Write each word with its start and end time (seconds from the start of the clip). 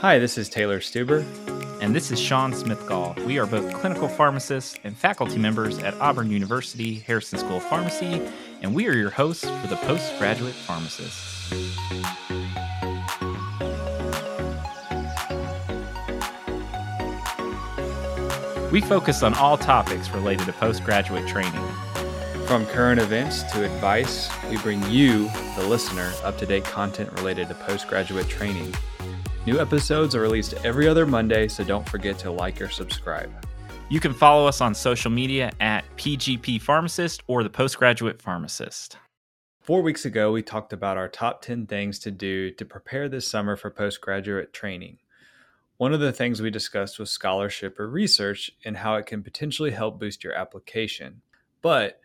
Hi, 0.00 0.20
this 0.20 0.38
is 0.38 0.48
Taylor 0.48 0.78
Stuber. 0.78 1.26
And 1.82 1.92
this 1.92 2.12
is 2.12 2.20
Sean 2.20 2.52
Smithgall. 2.52 3.18
We 3.26 3.36
are 3.40 3.46
both 3.46 3.74
clinical 3.74 4.06
pharmacists 4.06 4.78
and 4.84 4.96
faculty 4.96 5.38
members 5.38 5.80
at 5.80 5.92
Auburn 5.94 6.30
University 6.30 7.00
Harrison 7.00 7.40
School 7.40 7.56
of 7.56 7.64
Pharmacy, 7.64 8.22
and 8.62 8.72
we 8.76 8.86
are 8.86 8.92
your 8.92 9.10
hosts 9.10 9.42
for 9.42 9.66
the 9.66 9.74
Postgraduate 9.74 10.54
Pharmacist. 10.54 11.52
We 18.70 18.80
focus 18.80 19.24
on 19.24 19.34
all 19.34 19.58
topics 19.58 20.10
related 20.10 20.46
to 20.46 20.52
postgraduate 20.52 21.26
training. 21.26 21.66
From 22.46 22.66
current 22.66 23.00
events 23.00 23.42
to 23.52 23.64
advice, 23.64 24.30
we 24.48 24.58
bring 24.58 24.80
you, 24.88 25.28
the 25.56 25.66
listener, 25.66 26.12
up 26.22 26.38
to 26.38 26.46
date 26.46 26.62
content 26.62 27.12
related 27.14 27.48
to 27.48 27.54
postgraduate 27.54 28.28
training. 28.28 28.72
New 29.48 29.60
episodes 29.60 30.14
are 30.14 30.20
released 30.20 30.52
every 30.62 30.86
other 30.86 31.06
Monday, 31.06 31.48
so 31.48 31.64
don't 31.64 31.88
forget 31.88 32.18
to 32.18 32.30
like 32.30 32.60
or 32.60 32.68
subscribe. 32.68 33.32
You 33.88 33.98
can 33.98 34.12
follow 34.12 34.46
us 34.46 34.60
on 34.60 34.74
social 34.74 35.10
media 35.10 35.52
at 35.58 35.86
PGP 35.96 36.60
Pharmacist 36.60 37.22
or 37.28 37.42
the 37.42 37.48
Postgraduate 37.48 38.20
Pharmacist. 38.20 38.98
Four 39.62 39.80
weeks 39.80 40.04
ago, 40.04 40.32
we 40.32 40.42
talked 40.42 40.74
about 40.74 40.98
our 40.98 41.08
top 41.08 41.40
10 41.40 41.66
things 41.66 41.98
to 42.00 42.10
do 42.10 42.50
to 42.50 42.64
prepare 42.66 43.08
this 43.08 43.26
summer 43.26 43.56
for 43.56 43.70
postgraduate 43.70 44.52
training. 44.52 44.98
One 45.78 45.94
of 45.94 46.00
the 46.00 46.12
things 46.12 46.42
we 46.42 46.50
discussed 46.50 46.98
was 46.98 47.08
scholarship 47.08 47.80
or 47.80 47.88
research 47.88 48.50
and 48.66 48.76
how 48.76 48.96
it 48.96 49.06
can 49.06 49.22
potentially 49.22 49.70
help 49.70 49.98
boost 49.98 50.22
your 50.22 50.34
application. 50.34 51.22
But 51.62 52.00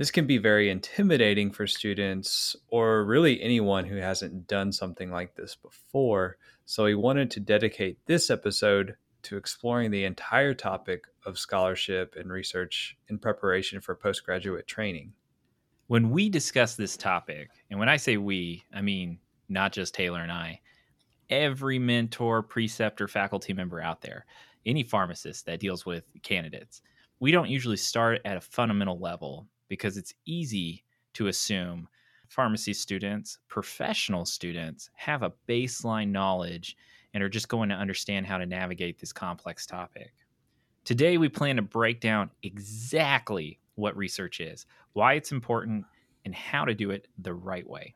this 0.00 0.10
can 0.10 0.26
be 0.26 0.38
very 0.38 0.70
intimidating 0.70 1.50
for 1.50 1.66
students 1.66 2.56
or 2.68 3.04
really 3.04 3.38
anyone 3.42 3.84
who 3.84 3.96
hasn't 3.96 4.46
done 4.46 4.72
something 4.72 5.10
like 5.10 5.34
this 5.34 5.54
before. 5.54 6.38
So 6.64 6.84
we 6.84 6.94
wanted 6.94 7.30
to 7.32 7.40
dedicate 7.40 7.98
this 8.06 8.30
episode 8.30 8.96
to 9.24 9.36
exploring 9.36 9.90
the 9.90 10.06
entire 10.06 10.54
topic 10.54 11.04
of 11.26 11.38
scholarship 11.38 12.14
and 12.18 12.32
research 12.32 12.96
in 13.08 13.18
preparation 13.18 13.78
for 13.82 13.94
postgraduate 13.94 14.66
training. 14.66 15.12
When 15.88 16.08
we 16.08 16.30
discuss 16.30 16.76
this 16.76 16.96
topic, 16.96 17.50
and 17.68 17.78
when 17.78 17.90
I 17.90 17.98
say 17.98 18.16
we, 18.16 18.64
I 18.72 18.80
mean 18.80 19.18
not 19.50 19.74
just 19.74 19.92
Taylor 19.92 20.22
and 20.22 20.32
I, 20.32 20.62
every 21.28 21.78
mentor, 21.78 22.42
preceptor, 22.42 23.06
faculty 23.06 23.52
member 23.52 23.82
out 23.82 24.00
there, 24.00 24.24
any 24.64 24.82
pharmacist 24.82 25.44
that 25.44 25.60
deals 25.60 25.84
with 25.84 26.04
candidates. 26.22 26.80
We 27.18 27.32
don't 27.32 27.50
usually 27.50 27.76
start 27.76 28.22
at 28.24 28.38
a 28.38 28.40
fundamental 28.40 28.98
level 28.98 29.46
because 29.70 29.96
it's 29.96 30.12
easy 30.26 30.84
to 31.14 31.28
assume 31.28 31.88
pharmacy 32.28 32.74
students, 32.74 33.38
professional 33.48 34.26
students, 34.26 34.90
have 34.92 35.22
a 35.22 35.32
baseline 35.48 36.10
knowledge 36.10 36.76
and 37.14 37.22
are 37.22 37.30
just 37.30 37.48
going 37.48 37.70
to 37.70 37.74
understand 37.74 38.26
how 38.26 38.36
to 38.36 38.44
navigate 38.44 39.00
this 39.00 39.14
complex 39.14 39.64
topic. 39.64 40.12
Today, 40.84 41.16
we 41.16 41.30
plan 41.30 41.56
to 41.56 41.62
break 41.62 42.02
down 42.02 42.30
exactly 42.42 43.58
what 43.76 43.96
research 43.96 44.40
is, 44.40 44.66
why 44.92 45.14
it's 45.14 45.32
important, 45.32 45.86
and 46.26 46.34
how 46.34 46.66
to 46.66 46.74
do 46.74 46.90
it 46.90 47.08
the 47.18 47.32
right 47.32 47.66
way. 47.66 47.94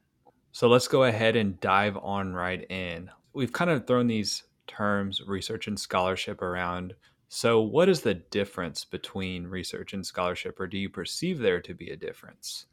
So 0.53 0.69
let's 0.69 0.89
go 0.89 1.05
ahead 1.05 1.37
and 1.37 1.61
dive 1.61 1.99
on 1.99 2.33
right 2.33 2.65
in 2.71 3.11
we've 3.35 3.53
kind 3.53 3.71
of 3.71 3.87
thrown 3.87 4.07
these 4.07 4.45
terms, 4.67 5.21
research 5.27 5.67
and 5.67 5.79
scholarship, 5.79 6.41
around. 6.41 6.95
So, 7.29 7.61
what 7.61 7.89
is 7.89 8.01
the 8.01 8.15
difference 8.15 8.85
between 8.85 9.47
research 9.47 9.93
and 9.93 10.07
scholarship, 10.07 10.61
or 10.61 10.67
do 10.67 10.79
you 10.79 10.89
perceive 10.89 11.39
there 11.39 11.61
to 11.61 11.75
be 11.75 11.91
a 11.91 11.97
difference? 11.97 12.67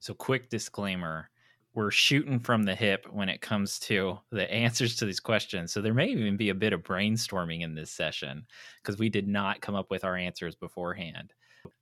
So, 0.00 0.14
quick 0.14 0.50
disclaimer 0.50 1.30
we're 1.74 1.90
shooting 1.90 2.40
from 2.40 2.62
the 2.62 2.74
hip 2.74 3.06
when 3.10 3.28
it 3.28 3.42
comes 3.42 3.78
to 3.78 4.18
the 4.32 4.50
answers 4.50 4.96
to 4.96 5.04
these 5.04 5.20
questions. 5.20 5.72
So, 5.72 5.80
there 5.80 5.94
may 5.94 6.08
even 6.08 6.36
be 6.36 6.50
a 6.50 6.54
bit 6.54 6.72
of 6.72 6.82
brainstorming 6.82 7.62
in 7.62 7.74
this 7.74 7.90
session 7.90 8.46
because 8.82 8.98
we 8.98 9.08
did 9.08 9.28
not 9.28 9.60
come 9.60 9.74
up 9.74 9.90
with 9.90 10.04
our 10.04 10.16
answers 10.16 10.54
beforehand. 10.54 11.32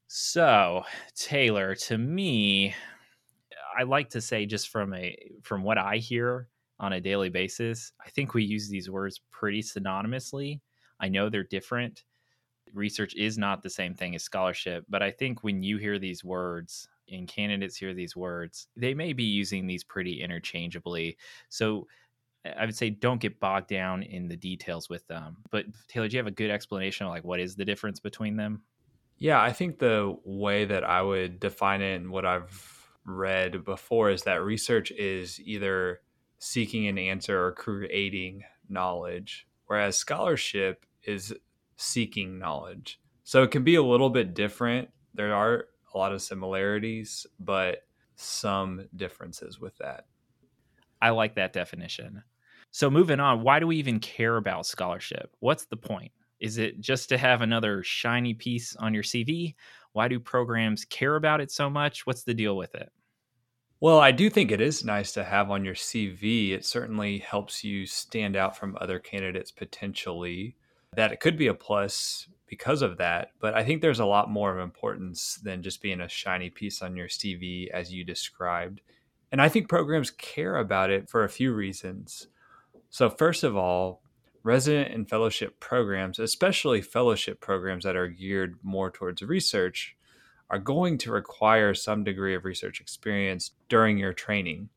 So, 0.06 0.84
Taylor, 1.16 1.74
to 1.76 1.98
me, 1.98 2.74
I 3.76 3.82
like 3.82 4.10
to 4.10 4.20
say 4.20 4.46
just 4.46 4.68
from 4.68 4.94
a 4.94 5.16
from 5.42 5.62
what 5.62 5.78
I 5.78 5.96
hear, 5.96 6.48
on 6.80 6.94
a 6.94 7.00
daily 7.00 7.28
basis, 7.28 7.92
I 8.04 8.10
think 8.10 8.34
we 8.34 8.44
use 8.44 8.68
these 8.68 8.90
words 8.90 9.20
pretty 9.30 9.62
synonymously. 9.62 10.60
I 11.00 11.08
know 11.08 11.28
they're 11.28 11.44
different. 11.44 12.04
Research 12.72 13.14
is 13.14 13.38
not 13.38 13.62
the 13.62 13.70
same 13.70 13.94
thing 13.94 14.14
as 14.14 14.22
scholarship, 14.22 14.84
but 14.88 15.02
I 15.02 15.10
think 15.10 15.44
when 15.44 15.62
you 15.62 15.78
hear 15.78 15.98
these 15.98 16.24
words 16.24 16.88
and 17.10 17.28
candidates 17.28 17.76
hear 17.76 17.94
these 17.94 18.16
words, 18.16 18.68
they 18.76 18.94
may 18.94 19.12
be 19.12 19.24
using 19.24 19.66
these 19.66 19.84
pretty 19.84 20.22
interchangeably. 20.22 21.16
So 21.48 21.86
I 22.44 22.64
would 22.64 22.76
say 22.76 22.90
don't 22.90 23.20
get 23.20 23.40
bogged 23.40 23.68
down 23.68 24.02
in 24.02 24.28
the 24.28 24.36
details 24.36 24.88
with 24.88 25.06
them. 25.06 25.38
But 25.50 25.66
Taylor, 25.88 26.08
do 26.08 26.16
you 26.16 26.18
have 26.18 26.26
a 26.26 26.32
good 26.32 26.50
explanation 26.50 27.06
of 27.06 27.12
like 27.12 27.24
what 27.24 27.40
is 27.40 27.56
the 27.56 27.64
difference 27.64 28.00
between 28.00 28.36
them? 28.36 28.62
Yeah, 29.18 29.40
I 29.40 29.52
think 29.52 29.78
the 29.78 30.16
way 30.24 30.64
that 30.64 30.84
I 30.84 31.00
would 31.00 31.40
define 31.40 31.80
it 31.80 31.96
and 31.96 32.10
what 32.10 32.26
I've 32.26 32.88
read 33.06 33.64
before 33.64 34.10
is 34.10 34.22
that 34.24 34.42
research 34.42 34.90
is 34.90 35.40
either 35.40 36.00
seeking 36.38 36.88
an 36.88 36.98
answer 36.98 37.42
or 37.42 37.52
creating 37.52 38.42
knowledge, 38.68 39.46
whereas 39.66 39.96
scholarship 39.96 40.86
is 41.04 41.34
seeking 41.76 42.38
knowledge. 42.38 43.00
So 43.24 43.42
it 43.42 43.50
can 43.50 43.64
be 43.64 43.76
a 43.76 43.82
little 43.82 44.10
bit 44.10 44.34
different. 44.34 44.88
There 45.14 45.34
are 45.34 45.66
a 45.94 45.98
lot 45.98 46.12
of 46.12 46.22
similarities, 46.22 47.26
but 47.40 47.86
some 48.16 48.88
differences 48.96 49.60
with 49.60 49.76
that. 49.78 50.06
I 51.00 51.10
like 51.10 51.34
that 51.34 51.52
definition. 51.52 52.22
So 52.70 52.90
moving 52.90 53.20
on, 53.20 53.42
why 53.42 53.60
do 53.60 53.66
we 53.66 53.76
even 53.76 54.00
care 54.00 54.36
about 54.36 54.66
scholarship? 54.66 55.30
What's 55.40 55.66
the 55.66 55.76
point? 55.76 56.12
Is 56.40 56.58
it 56.58 56.80
just 56.80 57.08
to 57.10 57.18
have 57.18 57.40
another 57.40 57.82
shiny 57.82 58.34
piece 58.34 58.74
on 58.76 58.92
your 58.92 59.02
CV? 59.02 59.54
Why 59.92 60.08
do 60.08 60.18
programs 60.18 60.84
care 60.84 61.16
about 61.16 61.40
it 61.40 61.50
so 61.50 61.70
much? 61.70 62.06
What's 62.06 62.24
the 62.24 62.34
deal 62.34 62.56
with 62.56 62.74
it? 62.74 62.90
Well, 63.80 63.98
I 63.98 64.12
do 64.12 64.30
think 64.30 64.50
it 64.50 64.60
is 64.60 64.84
nice 64.84 65.12
to 65.12 65.24
have 65.24 65.50
on 65.50 65.64
your 65.64 65.74
CV. 65.74 66.52
It 66.52 66.64
certainly 66.64 67.18
helps 67.18 67.64
you 67.64 67.86
stand 67.86 68.36
out 68.36 68.56
from 68.56 68.78
other 68.80 68.98
candidates 68.98 69.50
potentially. 69.50 70.56
That 70.94 71.12
it 71.12 71.20
could 71.20 71.36
be 71.36 71.48
a 71.48 71.54
plus 71.54 72.28
because 72.46 72.82
of 72.82 72.98
that. 72.98 73.30
But 73.40 73.54
I 73.54 73.64
think 73.64 73.82
there's 73.82 74.00
a 74.00 74.06
lot 74.06 74.30
more 74.30 74.56
of 74.56 74.62
importance 74.62 75.40
than 75.42 75.62
just 75.62 75.82
being 75.82 76.00
a 76.00 76.08
shiny 76.08 76.50
piece 76.50 76.82
on 76.82 76.96
your 76.96 77.08
CV 77.08 77.68
as 77.70 77.92
you 77.92 78.04
described. 78.04 78.80
And 79.32 79.42
I 79.42 79.48
think 79.48 79.68
programs 79.68 80.12
care 80.12 80.56
about 80.58 80.90
it 80.90 81.10
for 81.10 81.24
a 81.24 81.28
few 81.28 81.52
reasons. 81.52 82.28
So, 82.90 83.10
first 83.10 83.42
of 83.42 83.56
all, 83.56 84.02
resident 84.44 84.94
and 84.94 85.08
fellowship 85.08 85.58
programs, 85.58 86.20
especially 86.20 86.80
fellowship 86.80 87.40
programs 87.40 87.82
that 87.82 87.96
are 87.96 88.08
geared 88.08 88.56
more 88.62 88.90
towards 88.90 89.22
research, 89.22 89.96
are 90.50 90.58
going 90.58 90.98
to 90.98 91.12
require 91.12 91.74
some 91.74 92.04
degree 92.04 92.34
of 92.34 92.44
research 92.44 92.80
experience 92.80 93.52
during 93.68 93.98
your 93.98 94.12
training. 94.12 94.68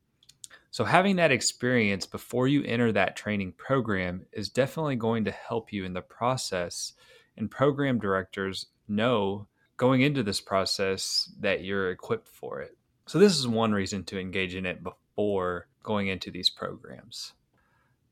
So, 0.70 0.84
having 0.84 1.16
that 1.16 1.32
experience 1.32 2.06
before 2.06 2.46
you 2.46 2.62
enter 2.64 2.92
that 2.92 3.16
training 3.16 3.52
program 3.52 4.26
is 4.32 4.48
definitely 4.48 4.96
going 4.96 5.24
to 5.24 5.30
help 5.30 5.72
you 5.72 5.84
in 5.84 5.94
the 5.94 6.02
process. 6.02 6.92
And 7.36 7.50
program 7.50 7.98
directors 7.98 8.66
know 8.88 9.46
going 9.76 10.02
into 10.02 10.22
this 10.22 10.40
process 10.40 11.32
that 11.40 11.62
you're 11.62 11.90
equipped 11.90 12.28
for 12.28 12.60
it. 12.60 12.76
So, 13.06 13.18
this 13.18 13.38
is 13.38 13.48
one 13.48 13.72
reason 13.72 14.04
to 14.04 14.18
engage 14.18 14.54
in 14.54 14.66
it 14.66 14.82
before 14.82 15.68
going 15.82 16.08
into 16.08 16.30
these 16.30 16.50
programs. 16.50 17.32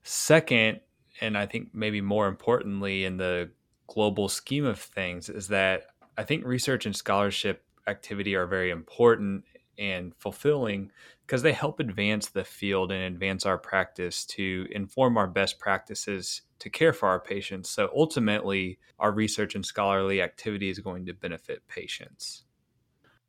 Second, 0.02 0.80
and 1.20 1.36
I 1.36 1.46
think 1.46 1.70
maybe 1.74 2.00
more 2.00 2.28
importantly 2.28 3.04
in 3.04 3.16
the 3.16 3.50
global 3.86 4.28
scheme 4.28 4.64
of 4.64 4.78
things, 4.78 5.28
is 5.28 5.48
that 5.48 5.88
I 6.16 6.24
think 6.24 6.44
research 6.44 6.86
and 6.86 6.96
scholarship 6.96 7.62
activity 7.86 8.34
are 8.34 8.46
very 8.46 8.70
important 8.70 9.44
and 9.78 10.14
fulfilling 10.16 10.90
because 11.26 11.42
they 11.42 11.52
help 11.52 11.80
advance 11.80 12.28
the 12.28 12.44
field 12.44 12.92
and 12.92 13.02
advance 13.02 13.44
our 13.44 13.58
practice 13.58 14.24
to 14.24 14.66
inform 14.70 15.18
our 15.18 15.26
best 15.26 15.58
practices 15.58 16.42
to 16.60 16.70
care 16.70 16.92
for 16.92 17.08
our 17.08 17.20
patients. 17.20 17.68
So 17.68 17.90
ultimately, 17.94 18.78
our 18.98 19.12
research 19.12 19.54
and 19.54 19.66
scholarly 19.66 20.22
activity 20.22 20.70
is 20.70 20.78
going 20.78 21.04
to 21.06 21.12
benefit 21.12 21.66
patients. 21.68 22.44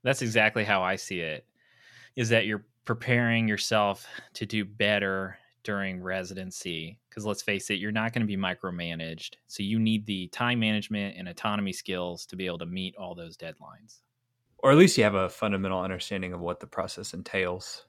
That's 0.03 0.21
exactly 0.21 0.63
how 0.63 0.83
I 0.83 0.95
see 0.95 1.19
it. 1.19 1.45
Is 2.15 2.29
that 2.29 2.45
you're 2.45 2.65
preparing 2.85 3.47
yourself 3.47 4.07
to 4.35 4.45
do 4.45 4.63
better 4.63 5.37
during 5.67 6.01
residency 6.01 6.97
because 7.09 7.25
let's 7.25 7.41
face 7.41 7.69
it 7.69 7.73
you're 7.73 7.91
not 7.91 8.13
going 8.13 8.21
to 8.21 8.25
be 8.25 8.37
micromanaged 8.37 9.33
so 9.47 9.61
you 9.61 9.77
need 9.77 10.05
the 10.05 10.25
time 10.29 10.61
management 10.61 11.13
and 11.17 11.27
autonomy 11.27 11.73
skills 11.73 12.25
to 12.25 12.37
be 12.37 12.45
able 12.45 12.57
to 12.57 12.65
meet 12.65 12.95
all 12.95 13.13
those 13.13 13.35
deadlines. 13.35 13.99
Or 14.59 14.71
at 14.71 14.77
least 14.77 14.97
you 14.97 15.03
have 15.03 15.15
a 15.15 15.27
fundamental 15.27 15.81
understanding 15.81 16.31
of 16.31 16.39
what 16.39 16.61
the 16.61 16.67
process 16.67 17.13
entails. 17.13 17.83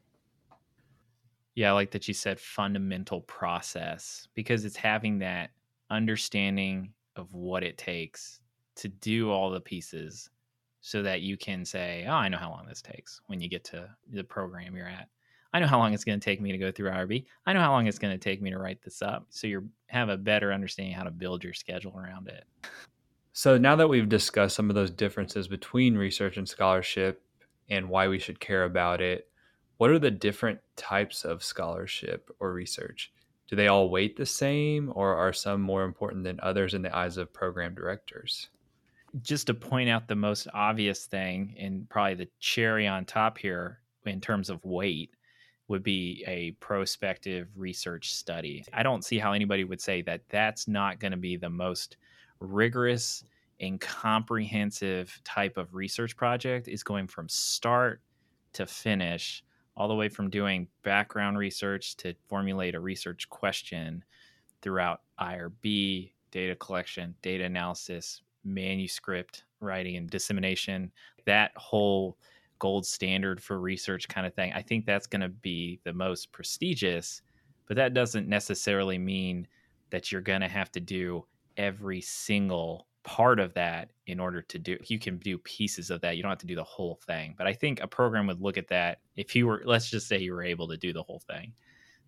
Yeah 1.54 1.70
i 1.70 1.72
like 1.72 1.92
that 1.92 2.08
you 2.08 2.14
said 2.14 2.40
fundamental 2.40 3.20
process 3.20 4.26
because 4.34 4.64
it's 4.64 4.74
having 4.74 5.20
that 5.20 5.50
understanding 5.88 6.92
of 7.14 7.32
what 7.32 7.62
it 7.62 7.78
takes 7.78 8.40
to 8.74 8.88
do 8.88 9.30
all 9.30 9.50
the 9.50 9.60
pieces 9.60 10.30
so 10.80 11.00
that 11.04 11.20
you 11.20 11.36
can 11.36 11.64
say 11.64 12.04
oh 12.08 12.14
i 12.14 12.28
know 12.28 12.38
how 12.38 12.50
long 12.50 12.66
this 12.66 12.82
takes 12.82 13.20
when 13.28 13.40
you 13.40 13.48
get 13.48 13.62
to 13.62 13.88
the 14.10 14.24
program 14.24 14.74
you're 14.74 14.88
at 14.88 15.08
I 15.52 15.60
know 15.60 15.66
how 15.66 15.78
long 15.78 15.94
it's 15.94 16.04
going 16.04 16.20
to 16.20 16.24
take 16.24 16.40
me 16.40 16.52
to 16.52 16.58
go 16.58 16.70
through 16.70 16.90
IRB. 16.90 17.24
I 17.46 17.52
know 17.52 17.60
how 17.60 17.72
long 17.72 17.86
it's 17.86 17.98
going 17.98 18.12
to 18.12 18.18
take 18.22 18.42
me 18.42 18.50
to 18.50 18.58
write 18.58 18.82
this 18.82 19.00
up. 19.00 19.26
So 19.30 19.46
you 19.46 19.68
have 19.86 20.10
a 20.10 20.16
better 20.16 20.52
understanding 20.52 20.94
how 20.94 21.04
to 21.04 21.10
build 21.10 21.42
your 21.42 21.54
schedule 21.54 21.96
around 21.96 22.28
it. 22.28 22.44
So 23.32 23.56
now 23.56 23.76
that 23.76 23.88
we've 23.88 24.08
discussed 24.08 24.56
some 24.56 24.68
of 24.68 24.74
those 24.74 24.90
differences 24.90 25.48
between 25.48 25.96
research 25.96 26.36
and 26.36 26.48
scholarship 26.48 27.22
and 27.70 27.88
why 27.88 28.08
we 28.08 28.18
should 28.18 28.40
care 28.40 28.64
about 28.64 29.00
it, 29.00 29.28
what 29.78 29.90
are 29.90 29.98
the 29.98 30.10
different 30.10 30.58
types 30.76 31.24
of 31.24 31.42
scholarship 31.42 32.30
or 32.40 32.52
research? 32.52 33.12
Do 33.48 33.56
they 33.56 33.68
all 33.68 33.88
weight 33.88 34.16
the 34.16 34.26
same 34.26 34.92
or 34.94 35.14
are 35.14 35.32
some 35.32 35.62
more 35.62 35.84
important 35.84 36.24
than 36.24 36.40
others 36.42 36.74
in 36.74 36.82
the 36.82 36.94
eyes 36.94 37.16
of 37.16 37.32
program 37.32 37.74
directors? 37.74 38.48
Just 39.22 39.46
to 39.46 39.54
point 39.54 39.88
out 39.88 40.08
the 40.08 40.14
most 40.14 40.48
obvious 40.52 41.06
thing 41.06 41.54
and 41.58 41.88
probably 41.88 42.14
the 42.14 42.28
cherry 42.40 42.86
on 42.86 43.06
top 43.06 43.38
here 43.38 43.78
in 44.04 44.20
terms 44.20 44.50
of 44.50 44.62
weight 44.64 45.10
would 45.68 45.82
be 45.82 46.24
a 46.26 46.52
prospective 46.60 47.48
research 47.54 48.14
study. 48.14 48.64
I 48.72 48.82
don't 48.82 49.04
see 49.04 49.18
how 49.18 49.32
anybody 49.32 49.64
would 49.64 49.80
say 49.80 50.02
that 50.02 50.22
that's 50.28 50.66
not 50.66 50.98
going 50.98 51.12
to 51.12 51.18
be 51.18 51.36
the 51.36 51.50
most 51.50 51.96
rigorous 52.40 53.22
and 53.60 53.80
comprehensive 53.80 55.20
type 55.24 55.56
of 55.56 55.74
research 55.74 56.16
project 56.16 56.68
is 56.68 56.82
going 56.82 57.06
from 57.06 57.28
start 57.28 58.00
to 58.54 58.66
finish 58.66 59.44
all 59.76 59.88
the 59.88 59.94
way 59.94 60.08
from 60.08 60.30
doing 60.30 60.66
background 60.82 61.38
research 61.38 61.96
to 61.96 62.14
formulate 62.28 62.74
a 62.74 62.80
research 62.80 63.28
question 63.28 64.02
throughout 64.62 65.02
IRB, 65.20 66.12
data 66.30 66.54
collection, 66.56 67.14
data 67.22 67.44
analysis, 67.44 68.22
manuscript 68.44 69.44
writing 69.60 69.96
and 69.96 70.10
dissemination, 70.10 70.90
that 71.26 71.52
whole 71.56 72.16
gold 72.58 72.86
standard 72.86 73.42
for 73.42 73.60
research 73.60 74.08
kind 74.08 74.26
of 74.26 74.34
thing. 74.34 74.52
I 74.54 74.62
think 74.62 74.86
that's 74.86 75.06
going 75.06 75.22
to 75.22 75.28
be 75.28 75.80
the 75.84 75.92
most 75.92 76.32
prestigious, 76.32 77.22
but 77.66 77.76
that 77.76 77.94
doesn't 77.94 78.28
necessarily 78.28 78.98
mean 78.98 79.46
that 79.90 80.12
you're 80.12 80.20
going 80.20 80.40
to 80.40 80.48
have 80.48 80.70
to 80.72 80.80
do 80.80 81.24
every 81.56 82.00
single 82.00 82.86
part 83.04 83.40
of 83.40 83.54
that 83.54 83.90
in 84.06 84.20
order 84.20 84.42
to 84.42 84.58
do 84.58 84.76
you 84.86 84.98
can 84.98 85.16
do 85.18 85.38
pieces 85.38 85.88
of 85.88 85.98
that 86.02 86.16
you 86.16 86.22
don't 86.22 86.30
have 86.30 86.38
to 86.38 86.46
do 86.46 86.54
the 86.54 86.62
whole 86.62 86.98
thing 87.06 87.34
but 87.38 87.46
i 87.46 87.54
think 87.54 87.80
a 87.80 87.86
program 87.86 88.26
would 88.26 88.40
look 88.40 88.58
at 88.58 88.68
that 88.68 88.98
if 89.16 89.34
you 89.34 89.46
were 89.46 89.62
let's 89.64 89.90
just 89.90 90.06
say 90.06 90.18
you 90.18 90.32
were 90.32 90.42
able 90.42 90.68
to 90.68 90.76
do 90.76 90.92
the 90.92 91.02
whole 91.02 91.20
thing. 91.20 91.52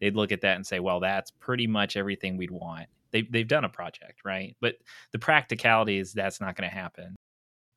They'd 0.00 0.16
look 0.16 0.32
at 0.32 0.40
that 0.40 0.56
and 0.56 0.66
say 0.66 0.80
well 0.80 1.00
that's 1.00 1.30
pretty 1.30 1.66
much 1.66 1.96
everything 1.96 2.36
we'd 2.36 2.50
want. 2.50 2.86
They, 3.10 3.22
they've 3.22 3.46
done 3.46 3.64
a 3.64 3.68
project 3.68 4.20
right? 4.24 4.56
But 4.60 4.76
the 5.12 5.18
practicality 5.18 5.98
is 5.98 6.12
that's 6.12 6.40
not 6.40 6.56
going 6.56 6.70
to 6.70 6.74
happen. 6.74 7.16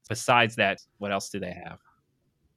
Besides 0.08 0.56
that 0.56 0.82
what 1.00 1.12
else 1.12 1.30
do 1.30 1.40
they 1.40 1.52
have 1.52 1.80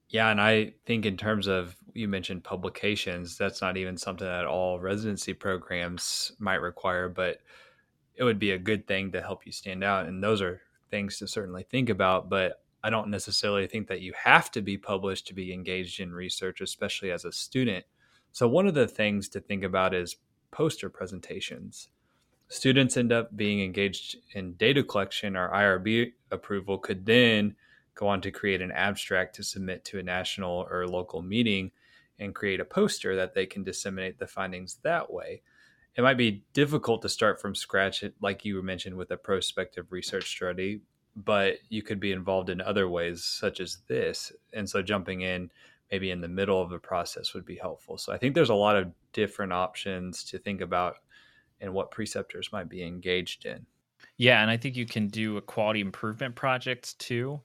yeah 0.09 0.29
and 0.29 0.41
i 0.41 0.71
think 0.85 1.05
in 1.05 1.17
terms 1.17 1.47
of 1.47 1.75
you 1.93 2.07
mentioned 2.07 2.43
publications 2.43 3.37
that's 3.37 3.61
not 3.61 3.77
even 3.77 3.97
something 3.97 4.27
that 4.27 4.45
all 4.45 4.79
residency 4.79 5.33
programs 5.33 6.31
might 6.39 6.61
require 6.61 7.09
but 7.09 7.41
it 8.17 8.23
would 8.23 8.39
be 8.39 8.51
a 8.51 8.57
good 8.57 8.87
thing 8.87 9.11
to 9.11 9.21
help 9.21 9.45
you 9.45 9.51
stand 9.51 9.83
out. 9.83 10.07
And 10.07 10.23
those 10.23 10.41
are 10.41 10.61
things 10.89 11.17
to 11.19 11.27
certainly 11.27 11.63
think 11.63 11.89
about. 11.89 12.29
But 12.29 12.63
I 12.83 12.89
don't 12.89 13.09
necessarily 13.09 13.67
think 13.67 13.87
that 13.87 14.01
you 14.01 14.13
have 14.23 14.51
to 14.51 14.61
be 14.61 14.77
published 14.77 15.27
to 15.27 15.33
be 15.33 15.53
engaged 15.53 15.99
in 15.99 16.11
research, 16.11 16.59
especially 16.59 17.11
as 17.11 17.25
a 17.25 17.31
student. 17.31 17.85
So, 18.31 18.47
one 18.47 18.67
of 18.67 18.73
the 18.73 18.87
things 18.87 19.29
to 19.29 19.39
think 19.39 19.63
about 19.63 19.93
is 19.93 20.17
poster 20.51 20.89
presentations. 20.89 21.89
Students 22.49 22.97
end 22.97 23.11
up 23.11 23.35
being 23.35 23.61
engaged 23.61 24.17
in 24.33 24.53
data 24.53 24.83
collection 24.83 25.35
or 25.35 25.49
IRB 25.49 26.13
approval, 26.31 26.77
could 26.77 27.05
then 27.05 27.55
go 27.97 28.07
on 28.07 28.21
to 28.21 28.31
create 28.31 28.61
an 28.61 28.71
abstract 28.71 29.35
to 29.35 29.43
submit 29.43 29.83
to 29.85 29.99
a 29.99 30.03
national 30.03 30.67
or 30.69 30.87
local 30.87 31.21
meeting 31.21 31.71
and 32.19 32.33
create 32.33 32.59
a 32.59 32.65
poster 32.65 33.15
that 33.15 33.33
they 33.33 33.45
can 33.45 33.63
disseminate 33.63 34.17
the 34.17 34.27
findings 34.27 34.77
that 34.83 35.11
way 35.11 35.41
it 35.97 36.03
might 36.03 36.17
be 36.17 36.43
difficult 36.53 37.01
to 37.01 37.09
start 37.09 37.41
from 37.41 37.55
scratch, 37.55 38.03
like 38.21 38.45
you 38.45 38.61
mentioned 38.61 38.95
with 38.95 39.09
a 39.09 39.17
prospective 39.17 39.91
research 39.91 40.35
study, 40.35 40.81
but 41.15 41.55
you 41.69 41.81
could 41.81 41.99
be 41.99 42.11
involved 42.11 42.51
in 42.51 42.61
other 42.61 42.87
ways, 42.87 43.23
such 43.23 43.59
as 43.59 43.79
this. 43.87 44.31
And 44.53 44.69
so 44.69 44.83
jumping 44.83 45.21
in 45.21 45.49
maybe 45.91 46.11
in 46.11 46.21
the 46.21 46.27
middle 46.27 46.61
of 46.61 46.69
the 46.69 46.77
process 46.77 47.33
would 47.33 47.45
be 47.45 47.55
helpful. 47.55 47.97
So 47.97 48.13
I 48.13 48.17
think 48.17 48.35
there's 48.35 48.51
a 48.51 48.55
lot 48.55 48.75
of 48.75 48.91
different 49.11 49.53
options 49.53 50.23
to 50.25 50.37
think 50.37 50.61
about 50.61 50.97
and 51.61 51.73
what 51.73 51.89
preceptors 51.89 52.51
might 52.51 52.69
be 52.69 52.83
engaged 52.83 53.47
in. 53.47 53.65
Yeah, 54.17 54.43
and 54.43 54.51
I 54.51 54.57
think 54.57 54.75
you 54.75 54.85
can 54.85 55.07
do 55.07 55.37
a 55.37 55.41
quality 55.41 55.81
improvement 55.81 56.35
projects 56.35 56.93
too 56.93 57.41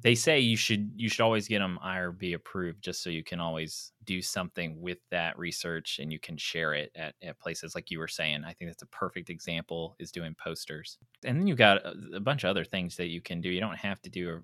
they 0.00 0.14
say 0.14 0.38
you 0.38 0.56
should 0.56 0.92
you 0.96 1.08
should 1.08 1.22
always 1.22 1.48
get 1.48 1.58
them 1.60 1.78
IRB 1.84 2.34
approved 2.34 2.82
just 2.82 3.02
so 3.02 3.10
you 3.10 3.24
can 3.24 3.40
always 3.40 3.92
do 4.04 4.22
something 4.22 4.80
with 4.80 4.98
that 5.10 5.38
research 5.38 5.98
and 5.98 6.12
you 6.12 6.18
can 6.18 6.36
share 6.36 6.74
it 6.74 6.90
at, 6.94 7.14
at 7.22 7.38
places 7.38 7.74
like 7.74 7.90
you 7.90 7.98
were 7.98 8.08
saying. 8.08 8.44
I 8.44 8.52
think 8.52 8.70
that's 8.70 8.82
a 8.82 8.86
perfect 8.86 9.30
example 9.30 9.96
is 9.98 10.12
doing 10.12 10.34
posters. 10.34 10.98
And 11.24 11.38
then 11.38 11.46
you've 11.46 11.58
got 11.58 11.84
uh, 11.84 11.92
a, 12.12 12.16
a 12.16 12.20
bunch 12.20 12.44
of 12.44 12.50
other 12.50 12.64
things 12.64 12.96
that 12.96 13.08
you 13.08 13.20
can 13.20 13.40
do. 13.40 13.48
You 13.48 13.60
don't 13.60 13.76
have 13.78 14.00
to 14.02 14.10
do 14.10 14.30
a 14.30 14.40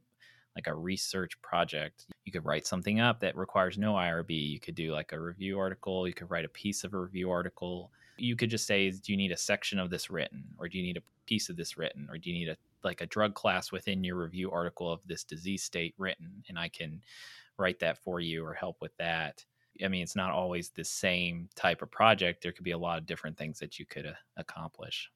like 0.57 0.67
a 0.69 0.75
research 0.75 1.41
project. 1.43 2.07
You 2.25 2.33
could 2.33 2.45
write 2.45 2.67
something 2.67 3.01
up 3.01 3.21
that 3.21 3.37
requires 3.37 3.77
no 3.77 3.95
IRB. 3.95 4.31
You 4.31 4.61
could 4.61 4.75
do 4.75 4.93
like 4.93 5.13
a 5.13 5.21
review 5.21 5.59
article. 5.59 6.07
You 6.07 6.15
could 6.15 6.31
write 6.31 6.45
a 6.45 6.51
piece 6.51 6.85
of 6.85 6.95
a 6.95 6.99
review 6.99 7.31
article. 7.31 7.91
You 8.17 8.37
could 8.37 8.51
just 8.51 8.67
say, 8.67 8.91
do 8.91 9.13
you 9.13 9.17
need 9.17 9.33
a 9.33 9.37
section 9.37 9.81
of 9.81 9.91
this 9.91 10.11
written, 10.11 10.45
or 10.59 10.69
do 10.69 10.79
you 10.79 10.85
need 10.85 10.97
a 10.97 11.03
piece 11.27 11.49
of 11.49 11.57
this 11.57 11.77
written, 11.77 12.07
or 12.09 12.19
do 12.19 12.31
you 12.31 12.39
need 12.39 12.49
a 12.49 12.57
like 12.85 13.01
a 13.01 13.07
drug 13.07 13.35
class 13.35 13.73
within 13.73 14.05
your 14.05 14.17
review 14.17 14.51
article 14.51 14.91
of 14.91 15.01
this 15.07 15.25
disease 15.25 15.63
state 15.63 15.95
written, 15.99 16.45
and 16.49 16.59
I 16.59 16.69
can 16.69 17.03
write 17.59 17.81
that 17.81 17.99
for 17.99 18.21
you 18.21 18.45
or 18.45 18.55
help 18.55 18.81
with 18.81 18.97
that. 18.99 19.45
I 19.83 19.89
mean, 19.89 20.03
it's 20.03 20.17
not 20.17 20.31
always 20.31 20.71
the 20.71 20.85
same 20.85 21.49
type 21.55 21.83
of 21.83 21.91
project. 21.91 22.43
There 22.43 22.53
could 22.53 22.65
be 22.65 22.73
a 22.73 22.79
lot 22.79 22.99
of 22.99 23.07
different 23.07 23.37
things 23.37 23.59
that 23.59 23.79
you 23.79 23.87
could 23.87 24.07
uh, 24.07 24.13
accomplish. 24.37 25.11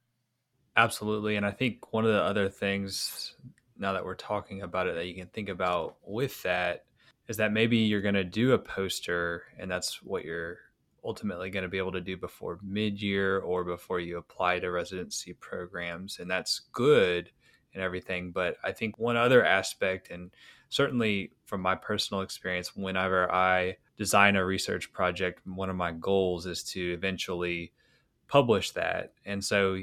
Absolutely. 0.76 1.36
And 1.36 1.46
I 1.46 1.50
think 1.50 1.92
one 1.92 2.04
of 2.04 2.12
the 2.12 2.22
other 2.22 2.48
things, 2.48 3.34
now 3.76 3.92
that 3.92 4.04
we're 4.04 4.14
talking 4.14 4.62
about 4.62 4.86
it, 4.86 4.94
that 4.94 5.06
you 5.06 5.14
can 5.14 5.28
think 5.28 5.48
about 5.48 5.96
with 6.04 6.42
that 6.42 6.84
is 7.28 7.36
that 7.36 7.52
maybe 7.52 7.76
you're 7.76 8.00
going 8.00 8.14
to 8.14 8.24
do 8.24 8.52
a 8.52 8.58
poster 8.58 9.44
and 9.58 9.70
that's 9.70 10.02
what 10.02 10.24
you're 10.24 10.58
ultimately 11.04 11.50
going 11.50 11.62
to 11.62 11.68
be 11.68 11.78
able 11.78 11.92
to 11.92 12.00
do 12.00 12.16
before 12.16 12.58
mid 12.62 13.00
year 13.00 13.38
or 13.40 13.64
before 13.64 14.00
you 14.00 14.18
apply 14.18 14.58
to 14.58 14.70
residency 14.70 15.32
programs. 15.34 16.18
And 16.18 16.30
that's 16.30 16.62
good 16.72 17.30
and 17.74 17.82
everything. 17.82 18.30
But 18.30 18.56
I 18.64 18.72
think 18.72 18.98
one 18.98 19.16
other 19.16 19.44
aspect, 19.44 20.10
and 20.10 20.30
certainly 20.68 21.32
from 21.44 21.60
my 21.60 21.74
personal 21.74 22.22
experience, 22.22 22.74
whenever 22.74 23.32
I 23.32 23.76
design 23.96 24.36
a 24.36 24.44
research 24.44 24.92
project, 24.92 25.40
one 25.46 25.70
of 25.70 25.76
my 25.76 25.92
goals 25.92 26.46
is 26.46 26.62
to 26.62 26.92
eventually 26.92 27.72
publish 28.28 28.70
that. 28.72 29.12
And 29.25 29.44
so 29.44 29.78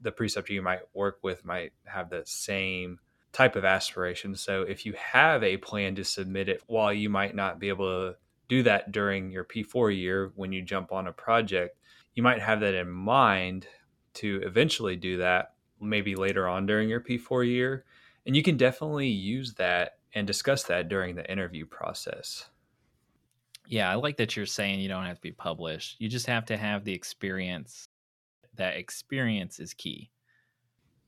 the 0.00 0.12
preceptor 0.12 0.52
you 0.52 0.62
might 0.62 0.80
work 0.94 1.18
with 1.22 1.44
might 1.44 1.72
have 1.84 2.10
the 2.10 2.22
same 2.24 2.98
type 3.32 3.56
of 3.56 3.64
aspiration. 3.64 4.34
So 4.34 4.62
if 4.62 4.86
you 4.86 4.94
have 4.94 5.42
a 5.42 5.56
plan 5.58 5.94
to 5.96 6.04
submit 6.04 6.48
it, 6.48 6.62
while 6.66 6.92
you 6.92 7.08
might 7.08 7.34
not 7.34 7.58
be 7.58 7.68
able 7.68 7.86
to 7.86 8.16
do 8.48 8.62
that 8.62 8.92
during 8.92 9.30
your 9.30 9.44
P4 9.44 9.96
year 9.96 10.32
when 10.34 10.52
you 10.52 10.62
jump 10.62 10.92
on 10.92 11.06
a 11.06 11.12
project, 11.12 11.78
you 12.14 12.22
might 12.22 12.40
have 12.40 12.60
that 12.60 12.74
in 12.74 12.90
mind 12.90 13.66
to 14.14 14.40
eventually 14.44 14.96
do 14.96 15.18
that 15.18 15.52
maybe 15.80 16.14
later 16.14 16.48
on 16.48 16.66
during 16.66 16.88
your 16.88 17.00
P4 17.00 17.46
year. 17.46 17.84
And 18.26 18.36
you 18.36 18.42
can 18.42 18.56
definitely 18.56 19.08
use 19.08 19.54
that 19.54 19.98
and 20.14 20.26
discuss 20.26 20.64
that 20.64 20.88
during 20.88 21.14
the 21.14 21.30
interview 21.30 21.66
process. 21.66 22.48
Yeah, 23.66 23.90
I 23.90 23.96
like 23.96 24.16
that 24.16 24.36
you're 24.36 24.46
saying 24.46 24.80
you 24.80 24.88
don't 24.88 25.04
have 25.04 25.16
to 25.16 25.22
be 25.22 25.32
published. 25.32 25.96
You 25.98 26.08
just 26.08 26.26
have 26.26 26.46
to 26.46 26.56
have 26.56 26.84
the 26.84 26.94
experience. 26.94 27.88
That 28.54 28.76
experience 28.76 29.60
is 29.60 29.74
key. 29.74 30.10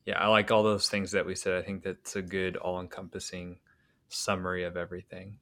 Yeah, 0.05 0.19
I 0.19 0.29
like 0.29 0.50
all 0.50 0.62
those 0.62 0.89
things 0.89 1.12
that 1.12 1.27
we 1.27 1.35
said. 1.35 1.55
I 1.55 1.62
think 1.62 1.83
that's 1.83 2.17
a 2.17 2.23
good 2.23 2.57
all 2.57 2.81
encompassing 2.81 3.59
summary 4.09 4.65
of 4.65 4.77
everything. 4.77 5.39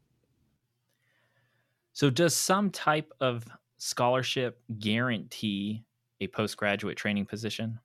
So, 1.93 2.11
does 2.11 2.37
some 2.37 2.71
type 2.71 3.13
of 3.21 3.45
scholarship 3.79 4.61
guarantee 4.79 5.85
a 6.21 6.29
postgraduate 6.29 6.97
training 6.97 7.27
position? 7.27 7.81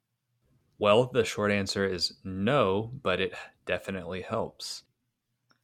Well, 0.84 1.06
the 1.06 1.24
short 1.24 1.50
answer 1.50 1.86
is 1.86 2.16
no, 2.26 2.92
but 3.04 3.22
it 3.22 3.34
definitely 3.66 4.22
helps. 4.22 4.84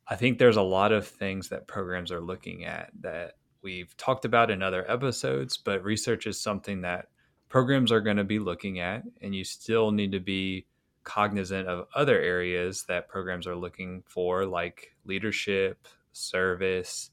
I 0.07 0.15
think 0.15 0.37
there's 0.37 0.55
a 0.55 0.61
lot 0.61 0.93
of 0.93 1.05
things 1.05 1.49
that 1.49 1.67
programs 1.67 2.09
are 2.13 2.21
looking 2.21 2.63
at 2.63 2.91
that 3.01 3.33
we've 3.61 3.97
talked 3.97 4.23
about 4.23 4.49
in 4.49 4.63
other 4.63 4.89
episodes, 4.89 5.57
but 5.57 5.83
research 5.83 6.25
is 6.25 6.39
something 6.39 6.83
that 6.83 7.09
programs 7.49 7.91
are 7.91 7.99
going 7.99 8.15
to 8.15 8.23
be 8.23 8.39
looking 8.39 8.79
at, 8.79 9.03
and 9.21 9.35
you 9.35 9.43
still 9.43 9.91
need 9.91 10.13
to 10.13 10.21
be 10.21 10.65
cognizant 11.03 11.67
of 11.67 11.87
other 11.93 12.21
areas 12.21 12.85
that 12.87 13.09
programs 13.09 13.45
are 13.45 13.57
looking 13.57 14.03
for, 14.07 14.45
like 14.45 14.95
leadership, 15.03 15.85
service, 16.13 17.11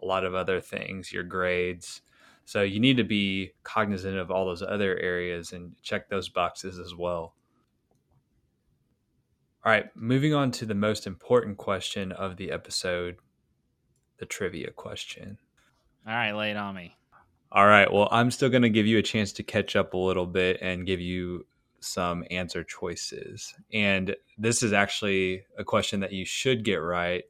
a 0.00 0.06
lot 0.06 0.24
of 0.24 0.32
other 0.32 0.60
things, 0.60 1.12
your 1.12 1.24
grades. 1.24 2.02
So 2.44 2.62
you 2.62 2.78
need 2.78 2.98
to 2.98 3.04
be 3.04 3.54
cognizant 3.64 4.16
of 4.16 4.30
all 4.30 4.46
those 4.46 4.62
other 4.62 4.96
areas 4.96 5.52
and 5.52 5.74
check 5.82 6.08
those 6.08 6.28
boxes 6.28 6.78
as 6.78 6.94
well. 6.94 7.34
All 9.68 9.74
right, 9.74 9.94
moving 9.94 10.32
on 10.32 10.50
to 10.52 10.64
the 10.64 10.74
most 10.74 11.06
important 11.06 11.58
question 11.58 12.10
of 12.10 12.38
the 12.38 12.50
episode 12.50 13.16
the 14.16 14.24
trivia 14.24 14.70
question. 14.70 15.36
All 16.06 16.14
right, 16.14 16.32
lay 16.32 16.52
it 16.52 16.56
on 16.56 16.74
me. 16.74 16.96
All 17.52 17.66
right. 17.66 17.92
Well, 17.92 18.08
I'm 18.10 18.30
still 18.30 18.48
going 18.48 18.62
to 18.62 18.70
give 18.70 18.86
you 18.86 18.96
a 18.96 19.02
chance 19.02 19.30
to 19.34 19.42
catch 19.42 19.76
up 19.76 19.92
a 19.92 19.98
little 19.98 20.24
bit 20.24 20.56
and 20.62 20.86
give 20.86 21.02
you 21.02 21.44
some 21.80 22.24
answer 22.30 22.64
choices. 22.64 23.52
And 23.70 24.16
this 24.38 24.62
is 24.62 24.72
actually 24.72 25.42
a 25.58 25.64
question 25.64 26.00
that 26.00 26.14
you 26.14 26.24
should 26.24 26.64
get 26.64 26.76
right 26.76 27.24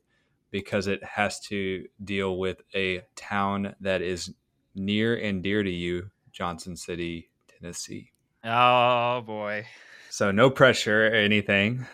because 0.53 0.87
it 0.87 1.03
has 1.03 1.41
to 1.49 1.87
deal 2.05 2.39
with 2.39 2.63
a 2.73 3.03
town 3.17 3.75
that 3.81 4.01
is 4.01 4.33
near 4.77 5.17
and 5.17 5.43
dear 5.43 5.65
to 5.65 5.71
you, 5.73 6.13
Johnson 6.31 6.77
City, 6.77 7.31
Tennessee. 7.49 8.13
Oh 8.45 9.23
boy. 9.23 9.67
So 10.11 10.31
no 10.31 10.51
pressure 10.51 11.09
or 11.09 11.15
anything. 11.15 11.85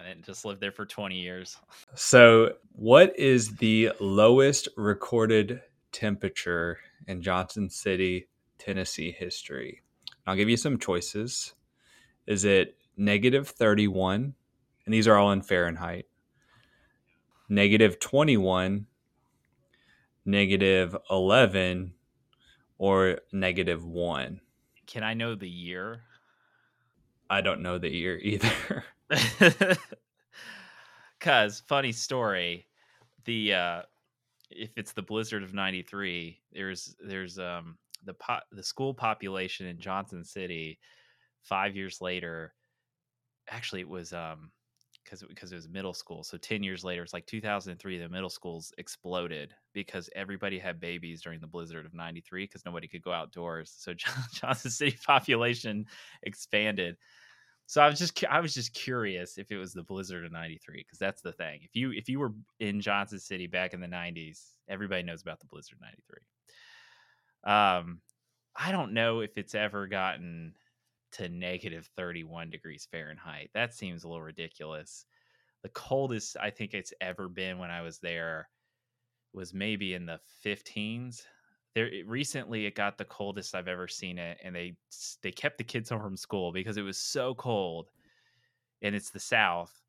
I 0.00 0.08
didn't 0.08 0.24
just 0.24 0.44
live 0.44 0.60
there 0.60 0.72
for 0.72 0.86
20 0.86 1.16
years. 1.16 1.58
So, 1.94 2.54
what 2.72 3.18
is 3.18 3.56
the 3.56 3.92
lowest 4.00 4.68
recorded 4.76 5.60
temperature 5.92 6.78
in 7.06 7.20
Johnson 7.20 7.68
City, 7.68 8.28
Tennessee 8.58 9.10
history? 9.10 9.82
I'll 10.26 10.36
give 10.36 10.48
you 10.48 10.56
some 10.56 10.78
choices. 10.78 11.54
Is 12.26 12.44
it 12.44 12.76
negative 12.96 13.48
31? 13.48 14.34
And 14.86 14.94
these 14.94 15.06
are 15.06 15.16
all 15.16 15.32
in 15.32 15.42
Fahrenheit. 15.42 16.06
Negative 17.48 17.98
21, 17.98 18.86
negative 20.24 20.96
11, 21.10 21.92
or 22.78 23.18
negative 23.32 23.84
1? 23.84 24.40
Can 24.86 25.02
I 25.02 25.14
know 25.14 25.34
the 25.34 25.48
year? 25.48 26.02
I 27.28 27.42
don't 27.42 27.60
know 27.60 27.78
the 27.78 27.90
year 27.90 28.18
either. 28.18 28.84
Cause 31.20 31.62
funny 31.68 31.92
story, 31.92 32.66
the 33.24 33.54
uh 33.54 33.82
if 34.50 34.72
it's 34.78 34.92
the 34.92 35.02
blizzard 35.02 35.42
of 35.42 35.54
93, 35.54 36.40
there's 36.52 36.96
there's 37.04 37.38
um 37.38 37.78
the 38.04 38.14
po- 38.14 38.40
the 38.52 38.62
school 38.62 38.94
population 38.94 39.66
in 39.66 39.80
Johnson 39.80 40.24
City 40.24 40.78
5 41.42 41.76
years 41.76 42.00
later 42.00 42.54
actually 43.50 43.80
it 43.80 43.88
was 43.88 44.12
um 44.12 44.50
because 45.04 45.22
because 45.28 45.52
it 45.52 45.56
was 45.56 45.68
middle 45.68 45.94
school. 45.94 46.22
So 46.24 46.36
ten 46.38 46.62
years 46.62 46.84
later, 46.84 47.02
it's 47.02 47.12
like 47.14 47.26
2003. 47.26 47.98
The 47.98 48.08
middle 48.08 48.30
schools 48.30 48.72
exploded 48.78 49.54
because 49.74 50.10
everybody 50.16 50.58
had 50.58 50.80
babies 50.80 51.22
during 51.22 51.40
the 51.40 51.46
blizzard 51.48 51.86
of 51.86 51.94
'93 51.94 52.44
because 52.44 52.64
nobody 52.66 52.88
could 52.88 53.02
go 53.02 53.12
outdoors. 53.12 53.74
So 53.78 53.94
Johnson 54.34 54.70
City 54.70 54.98
population 55.06 55.86
expanded. 56.22 56.96
So 57.70 57.80
I 57.80 57.88
was 57.88 58.00
just 58.00 58.24
I 58.28 58.40
was 58.40 58.52
just 58.52 58.74
curious 58.74 59.38
if 59.38 59.52
it 59.52 59.56
was 59.56 59.72
the 59.72 59.84
blizzard 59.84 60.24
of 60.24 60.32
'93 60.32 60.78
because 60.78 60.98
that's 60.98 61.22
the 61.22 61.30
thing. 61.30 61.60
If 61.62 61.76
you 61.76 61.92
if 61.92 62.08
you 62.08 62.18
were 62.18 62.32
in 62.58 62.80
Johnson 62.80 63.20
City 63.20 63.46
back 63.46 63.74
in 63.74 63.80
the 63.80 63.86
'90s, 63.86 64.40
everybody 64.68 65.04
knows 65.04 65.22
about 65.22 65.38
the 65.38 65.46
blizzard 65.46 65.78
'93. 65.80 66.16
Um, 67.44 68.00
I 68.56 68.72
don't 68.72 68.92
know 68.92 69.20
if 69.20 69.38
it's 69.38 69.54
ever 69.54 69.86
gotten 69.86 70.54
to 71.12 71.28
negative 71.28 71.88
31 71.96 72.50
degrees 72.50 72.88
Fahrenheit. 72.90 73.50
That 73.54 73.72
seems 73.72 74.02
a 74.02 74.08
little 74.08 74.24
ridiculous. 74.24 75.06
The 75.62 75.68
coldest 75.68 76.36
I 76.40 76.50
think 76.50 76.74
it's 76.74 76.92
ever 77.00 77.28
been 77.28 77.60
when 77.60 77.70
I 77.70 77.82
was 77.82 78.00
there 78.00 78.48
was 79.32 79.54
maybe 79.54 79.94
in 79.94 80.06
the 80.06 80.18
15s. 80.44 81.22
There 81.74 81.90
recently 82.04 82.66
it 82.66 82.74
got 82.74 82.98
the 82.98 83.04
coldest 83.04 83.54
I've 83.54 83.68
ever 83.68 83.86
seen 83.86 84.18
it 84.18 84.38
and 84.42 84.54
they 84.54 84.76
they 85.22 85.30
kept 85.30 85.58
the 85.58 85.64
kids 85.64 85.90
home 85.90 86.00
from 86.00 86.16
school 86.16 86.52
because 86.52 86.76
it 86.76 86.82
was 86.82 86.98
so 86.98 87.34
cold 87.34 87.90
and 88.82 88.94
it's 88.94 89.10
the 89.10 89.20
south. 89.20 89.82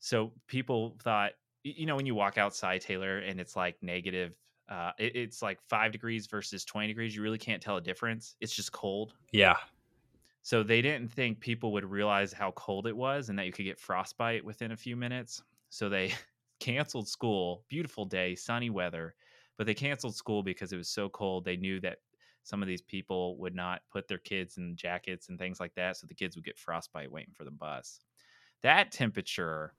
So 0.00 0.32
people 0.46 0.96
thought 1.02 1.32
you 1.64 1.86
know 1.86 1.96
when 1.96 2.06
you 2.06 2.14
walk 2.14 2.38
outside 2.38 2.80
Taylor 2.80 3.18
and 3.18 3.40
it's 3.40 3.56
like 3.56 3.76
negative 3.82 4.34
uh, 4.68 4.92
it, 4.98 5.16
it's 5.16 5.40
like 5.42 5.60
five 5.62 5.92
degrees 5.92 6.26
versus 6.26 6.64
20 6.64 6.88
degrees 6.88 7.16
you 7.16 7.22
really 7.22 7.38
can't 7.38 7.62
tell 7.62 7.78
a 7.78 7.80
difference 7.80 8.36
it's 8.40 8.54
just 8.54 8.70
cold 8.70 9.14
yeah 9.32 9.56
so 10.48 10.62
they 10.62 10.80
didn't 10.80 11.12
think 11.12 11.40
people 11.40 11.72
would 11.72 11.84
realize 11.84 12.32
how 12.32 12.52
cold 12.52 12.86
it 12.86 12.96
was 12.96 13.28
and 13.28 13.38
that 13.38 13.44
you 13.44 13.52
could 13.52 13.64
get 13.64 13.78
frostbite 13.78 14.42
within 14.42 14.72
a 14.72 14.76
few 14.78 14.96
minutes. 14.96 15.42
So 15.68 15.90
they 15.90 16.14
canceled 16.60 17.06
school. 17.06 17.66
Beautiful 17.68 18.06
day, 18.06 18.34
sunny 18.34 18.70
weather, 18.70 19.14
but 19.58 19.66
they 19.66 19.74
canceled 19.74 20.14
school 20.14 20.42
because 20.42 20.72
it 20.72 20.78
was 20.78 20.88
so 20.88 21.10
cold. 21.10 21.44
They 21.44 21.56
knew 21.56 21.80
that 21.80 21.98
some 22.44 22.62
of 22.62 22.68
these 22.68 22.80
people 22.80 23.36
would 23.38 23.54
not 23.54 23.82
put 23.92 24.08
their 24.08 24.18
kids 24.18 24.56
in 24.56 24.76
jackets 24.76 25.28
and 25.28 25.38
things 25.38 25.60
like 25.60 25.74
that, 25.74 25.98
so 25.98 26.06
the 26.06 26.14
kids 26.14 26.34
would 26.36 26.44
get 26.44 26.56
frostbite 26.56 27.12
waiting 27.12 27.34
for 27.34 27.44
the 27.44 27.50
bus. 27.50 28.00
That 28.62 28.92
temperature 28.92 29.74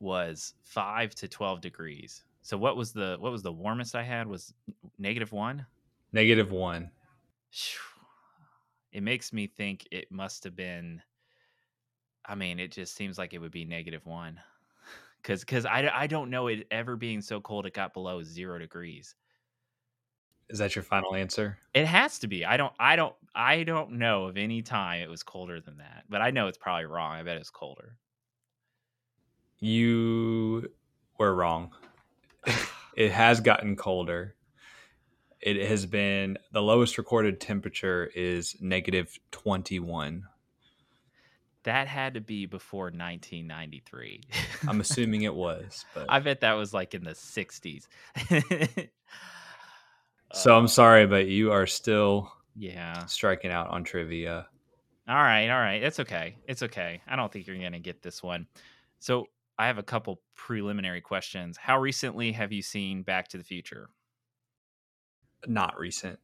was 0.00 0.54
5 0.64 1.14
to 1.14 1.28
12 1.28 1.60
degrees. 1.62 2.24
So 2.42 2.58
what 2.58 2.76
was 2.76 2.92
the 2.92 3.16
what 3.18 3.32
was 3.32 3.42
the 3.42 3.52
warmest 3.52 3.94
I 3.94 4.02
had 4.02 4.26
was 4.26 4.52
negative 4.98 5.32
1? 5.32 5.64
Negative 6.12 6.50
1 6.50 6.90
it 8.92 9.02
makes 9.02 9.32
me 9.32 9.46
think 9.46 9.86
it 9.90 10.10
must 10.10 10.44
have 10.44 10.54
been 10.56 11.00
i 12.24 12.34
mean 12.34 12.58
it 12.58 12.72
just 12.72 12.94
seems 12.94 13.18
like 13.18 13.32
it 13.32 13.38
would 13.38 13.52
be 13.52 13.64
negative 13.64 14.06
one 14.06 14.40
because 15.24 15.40
because 15.40 15.64
I, 15.64 15.90
I 15.92 16.06
don't 16.06 16.30
know 16.30 16.48
it 16.48 16.66
ever 16.70 16.96
being 16.96 17.22
so 17.22 17.40
cold 17.40 17.66
it 17.66 17.72
got 17.72 17.94
below 17.94 18.22
zero 18.22 18.58
degrees. 18.58 19.14
Is 20.50 20.58
that 20.58 20.76
your 20.76 20.82
final 20.82 21.14
answer? 21.14 21.56
It 21.72 21.86
has 21.86 22.18
to 22.20 22.28
be 22.28 22.44
i 22.44 22.56
don't 22.56 22.72
i 22.78 22.94
don't 22.94 23.14
i 23.34 23.62
don't 23.62 23.92
know 23.92 24.26
of 24.26 24.36
any 24.36 24.60
time 24.62 25.00
it 25.00 25.08
was 25.08 25.22
colder 25.22 25.60
than 25.60 25.78
that 25.78 26.04
but 26.08 26.20
i 26.20 26.30
know 26.30 26.46
it's 26.46 26.58
probably 26.58 26.84
wrong 26.84 27.16
i 27.16 27.22
bet 27.22 27.38
it's 27.38 27.50
colder. 27.50 27.96
You 29.58 30.70
were 31.18 31.34
wrong. 31.34 31.72
It 32.96 33.10
has 33.10 33.40
gotten 33.40 33.74
colder. 33.74 34.36
It 35.40 35.68
has 35.68 35.84
been 35.84 36.38
the 36.52 36.62
lowest 36.62 36.96
recorded 36.96 37.40
temperature 37.40 38.08
is 38.14 38.54
negative 38.60 39.18
21 39.32 40.22
that 41.64 41.88
had 41.88 42.14
to 42.14 42.20
be 42.20 42.46
before 42.46 42.84
1993 42.84 44.22
i'm 44.68 44.80
assuming 44.82 45.22
it 45.22 45.34
was 45.34 45.84
but 45.94 46.06
i 46.08 46.18
bet 46.20 46.40
that 46.40 46.54
was 46.54 46.72
like 46.72 46.94
in 46.94 47.04
the 47.04 47.10
60s 47.10 47.88
so 50.32 50.54
i'm 50.54 50.62
um, 50.62 50.68
sorry 50.68 51.06
but 51.06 51.26
you 51.26 51.52
are 51.52 51.66
still 51.66 52.30
yeah. 52.56 53.04
striking 53.06 53.50
out 53.50 53.68
on 53.70 53.84
trivia. 53.84 54.46
All 55.06 55.14
right 55.14 55.48
all 55.48 55.60
right. 55.60 55.82
It's 55.82 56.00
okay 56.00 56.36
it's 56.48 56.62
okay. 56.62 57.02
I 57.06 57.16
don't 57.16 57.32
think 57.32 57.46
you're 57.46 57.58
gonna 57.58 57.78
get 57.78 58.02
this 58.02 58.22
one. 58.22 58.46
So 59.00 59.26
i 59.58 59.66
have 59.66 59.78
a 59.78 59.82
couple 59.82 60.20
preliminary 60.34 61.00
questions. 61.00 61.56
How 61.56 61.78
recently 61.78 62.32
have 62.32 62.52
you 62.52 62.62
seen 62.62 63.02
back 63.02 63.28
to 63.28 63.38
the 63.38 63.44
future? 63.44 63.90
Not 65.46 65.78
recent. 65.78 66.18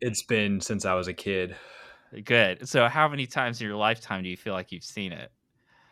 It's 0.00 0.22
been 0.22 0.60
since 0.60 0.84
I 0.84 0.94
was 0.94 1.08
a 1.08 1.14
kid. 1.14 1.56
Good. 2.24 2.68
So, 2.68 2.88
how 2.88 3.08
many 3.08 3.26
times 3.26 3.60
in 3.60 3.68
your 3.68 3.76
lifetime 3.76 4.22
do 4.22 4.28
you 4.28 4.36
feel 4.36 4.52
like 4.52 4.72
you've 4.72 4.84
seen 4.84 5.12
it? 5.12 5.30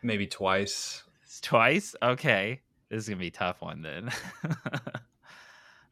Maybe 0.03 0.27
twice. 0.27 1.05
Twice? 1.43 1.95
Okay. 2.03 2.61
This 2.91 3.05
is 3.05 3.09
going 3.09 3.19
to 3.19 3.23
be 3.23 3.29
a 3.29 3.31
tough 3.31 3.61
one 3.61 3.83
then. 3.83 4.11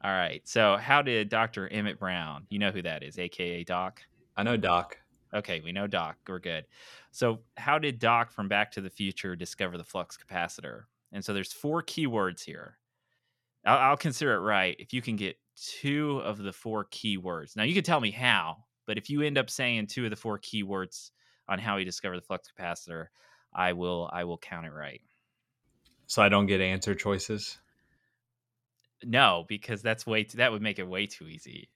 All 0.03 0.11
right. 0.11 0.41
So, 0.49 0.77
how 0.77 1.03
did 1.03 1.29
Dr. 1.29 1.69
Emmett 1.69 2.01
Brown, 2.01 2.47
you 2.49 2.59
know 2.59 2.71
who 2.71 2.83
that 2.83 3.03
is, 3.03 3.19
AKA 3.19 3.65
Doc? 3.65 4.03
I 4.37 4.43
know 4.43 4.57
Doc. 4.57 4.99
Okay. 5.33 5.61
We 5.61 5.73
know 5.73 5.87
Doc. 5.87 6.17
We're 6.27 6.41
good. 6.41 6.65
So, 7.13 7.41
how 7.57 7.79
did 7.79 7.99
Doc 8.01 8.33
from 8.33 8.49
Back 8.49 8.73
to 8.73 8.81
the 8.81 8.91
Future 8.91 9.37
discover 9.37 9.79
the 9.79 9.85
flux 9.85 10.19
capacitor? 10.19 10.85
And 11.13 11.25
so, 11.25 11.35
there's 11.35 11.53
four 11.53 11.83
keywords 11.85 12.43
here. 12.43 12.79
I'll, 13.65 13.79
I'll 13.79 13.97
consider 13.97 14.35
it 14.35 14.41
right 14.41 14.75
if 14.79 14.93
you 14.93 15.03
can 15.03 15.15
get 15.15 15.37
two 15.57 16.21
of 16.25 16.39
the 16.39 16.53
four 16.53 16.85
keywords. 16.87 17.57
Now 17.57 17.65
you 17.65 17.75
can 17.75 17.83
tell 17.83 18.01
me 18.01 18.11
how, 18.11 18.65
but 18.87 18.99
if 18.99 19.11
you 19.11 19.23
end 19.23 19.39
up 19.39 19.51
saying 19.51 19.87
two 19.89 20.05
of 20.05 20.11
the 20.11 20.17
four 20.17 20.39
keywords 20.39 21.11
on 21.49 21.59
how 21.59 21.77
he 21.77 21.85
discovered 21.85 22.17
the 22.17 22.23
flux 22.23 22.49
capacitor, 22.49 23.07
I 23.53 23.73
will 23.73 24.09
I 24.13 24.25
will 24.25 24.39
count 24.39 24.67
it 24.67 24.73
right. 24.73 25.01
So 26.07 26.23
I 26.23 26.29
don't 26.29 26.47
get 26.47 26.61
answer 26.61 26.95
choices. 26.95 27.59
No, 29.05 29.45
because 29.49 29.83
that's 29.83 30.07
way 30.07 30.25
too, 30.25 30.39
that 30.39 30.53
would 30.53 30.63
make 30.63 30.79
it 30.79 30.89
way 30.89 31.07
too 31.07 31.29
easy. 31.29 31.69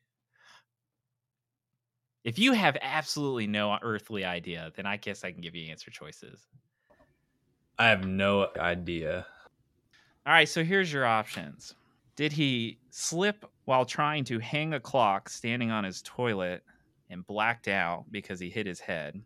If 2.23 2.38
you 2.38 2.52
have 2.52 2.76
absolutely 2.83 3.47
no 3.47 3.76
earthly 3.83 4.25
idea, 4.25 4.73
then 4.76 4.87
I 4.87 4.99
guess 4.99 5.25
I 5.25 5.33
can 5.33 5.40
give 5.40 5.55
you 5.55 5.71
answer 5.71 5.90
choices. 5.90 6.47
I 7.79 7.88
have 7.88 8.07
no 8.07 8.49
idea. 8.59 9.26
All 10.26 10.35
right, 10.35 10.49
so 10.49 10.62
here's 10.62 10.93
your 10.93 11.07
options. 11.07 11.75
Did 12.17 12.33
he 12.33 12.79
slip 12.90 13.47
while 13.64 13.87
trying 13.87 14.25
to 14.25 14.38
hang 14.38 14.75
a 14.75 14.81
clock 14.81 15.31
standing 15.31 15.71
on 15.71 15.85
his 15.85 16.02
toilet 16.02 16.62
and 17.11 17.26
blacked 17.26 17.69
out 17.69 18.05
because 18.11 18.40
he 18.40 18.49
hit 18.49 18.67
his 18.67 18.81
head? 18.81 19.21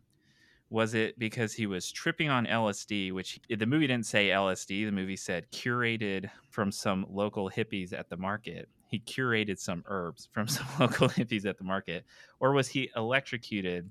Was 0.69 0.93
it 0.93 1.17
because 1.19 1.53
he 1.53 1.67
was 1.67 1.91
tripping 1.91 2.29
on 2.29 2.47
LSD, 2.47 3.11
which 3.13 3.39
the 3.49 3.65
movie 3.65 3.87
didn't 3.87 4.07
say 4.07 4.29
LSD, 4.29 4.85
the 4.85 4.91
movie 4.91 5.15
said 5.15 5.49
curated 5.51 6.29
from 6.49 6.71
some 6.71 7.05
local 7.09 7.49
hippies 7.49 7.93
at 7.93 8.09
the 8.09 8.17
market? 8.17 8.67
He 8.89 8.99
curated 8.99 9.59
some 9.59 9.83
herbs 9.87 10.27
from 10.31 10.47
some 10.49 10.65
local 10.79 11.07
hippies 11.07 11.45
at 11.45 11.57
the 11.57 11.63
market. 11.63 12.05
Or 12.39 12.51
was 12.51 12.67
he 12.67 12.89
electrocuted 12.95 13.89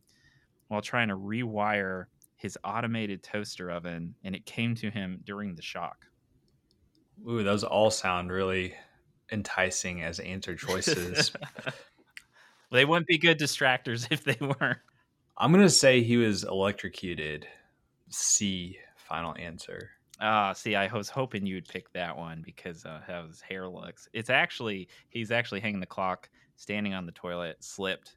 while 0.68 0.82
trying 0.82 1.08
to 1.08 1.16
rewire 1.16 2.06
his 2.36 2.58
automated 2.64 3.22
toaster 3.22 3.70
oven 3.70 4.14
and 4.24 4.34
it 4.34 4.44
came 4.44 4.74
to 4.74 4.90
him 4.90 5.20
during 5.24 5.54
the 5.54 5.62
shock? 5.62 6.04
Ooh, 7.28 7.44
those 7.44 7.62
all 7.62 7.90
sound 7.90 8.32
really 8.32 8.74
enticing 9.30 10.02
as 10.02 10.18
answer 10.20 10.54
choices. 10.56 11.32
They 12.74 12.84
wouldn't 12.84 13.06
be 13.06 13.18
good 13.18 13.38
distractors 13.38 14.08
if 14.10 14.24
they 14.24 14.36
weren't. 14.40 14.78
I'm 15.38 15.52
gonna 15.52 15.70
say 15.70 16.02
he 16.02 16.16
was 16.16 16.42
electrocuted. 16.42 17.46
C. 18.08 18.78
Final 18.96 19.36
answer. 19.38 19.90
Ah, 20.20 20.50
uh, 20.50 20.54
see, 20.54 20.74
I 20.74 20.92
was 20.92 21.08
hoping 21.08 21.46
you'd 21.46 21.68
pick 21.68 21.92
that 21.92 22.16
one 22.16 22.42
because 22.44 22.84
uh, 22.84 23.00
how 23.06 23.26
his 23.28 23.40
hair 23.40 23.68
looks. 23.68 24.08
It's 24.12 24.28
actually 24.28 24.88
he's 25.08 25.30
actually 25.30 25.60
hanging 25.60 25.78
the 25.78 25.86
clock, 25.86 26.28
standing 26.56 26.94
on 26.94 27.06
the 27.06 27.12
toilet, 27.12 27.62
slipped, 27.62 28.16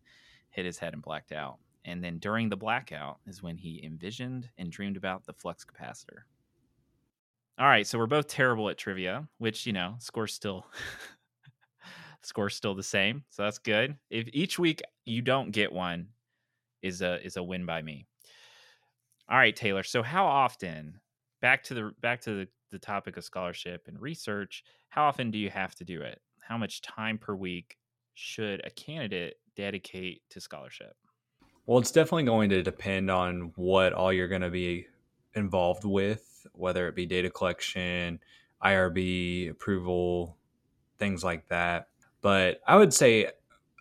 hit 0.49 0.65
his 0.65 0.79
head, 0.79 0.93
and 0.93 1.03
blacked 1.03 1.33
out. 1.33 1.57
And 1.85 2.03
then 2.03 2.17
during 2.17 2.49
the 2.49 2.57
blackout 2.57 3.19
is 3.27 3.43
when 3.43 3.57
he 3.57 3.83
envisioned 3.83 4.49
and 4.57 4.71
dreamed 4.71 4.97
about 4.97 5.23
the 5.23 5.33
flux 5.33 5.65
capacitor. 5.65 6.23
All 7.59 7.67
right, 7.67 7.85
so 7.85 7.99
we're 7.99 8.07
both 8.07 8.27
terrible 8.27 8.69
at 8.69 8.77
trivia, 8.79 9.27
which 9.37 9.67
you 9.67 9.73
know, 9.73 9.95
score's 9.99 10.33
still 10.33 10.65
score's 12.23 12.55
still 12.55 12.75
the 12.75 12.83
same, 12.83 13.23
so 13.29 13.43
that's 13.43 13.57
good. 13.57 13.95
If 14.09 14.27
each 14.33 14.59
week 14.59 14.81
you 15.05 15.21
don't 15.21 15.51
get 15.51 15.71
one, 15.71 16.07
is 16.81 17.01
a 17.01 17.23
is 17.25 17.37
a 17.37 17.43
win 17.43 17.65
by 17.65 17.81
me. 17.81 18.05
All 19.29 19.37
right, 19.37 19.55
Taylor. 19.55 19.83
So 19.83 20.03
how 20.03 20.25
often 20.25 20.99
back 21.41 21.63
to 21.63 21.73
the 21.73 21.91
back 22.01 22.21
to 22.21 22.31
the, 22.31 22.47
the 22.71 22.79
topic 22.79 23.17
of 23.17 23.23
scholarship 23.23 23.87
and 23.87 23.99
research, 23.99 24.63
how 24.89 25.05
often 25.05 25.31
do 25.31 25.37
you 25.37 25.49
have 25.49 25.75
to 25.75 25.83
do 25.83 26.01
it? 26.01 26.21
How 26.41 26.57
much 26.57 26.81
time 26.81 27.17
per 27.17 27.35
week 27.35 27.77
should 28.13 28.61
a 28.65 28.69
candidate 28.69 29.35
dedicate 29.55 30.21
to 30.29 30.39
scholarship? 30.39 30.95
Well, 31.65 31.79
it's 31.79 31.91
definitely 31.91 32.23
going 32.23 32.49
to 32.51 32.63
depend 32.63 33.11
on 33.11 33.51
what 33.55 33.91
all 33.91 34.13
you're 34.13 34.29
going 34.29 34.41
to 34.41 34.49
be 34.49 34.87
involved 35.35 35.83
with, 35.83 36.47
whether 36.53 36.87
it 36.87 36.95
be 36.95 37.05
data 37.05 37.29
collection, 37.29 38.19
IRB 38.63 39.51
approval, 39.51 40.37
things 40.97 41.23
like 41.23 41.47
that. 41.49 41.89
But 42.27 42.59
I 42.67 42.75
would 42.75 42.93
say 42.93 43.31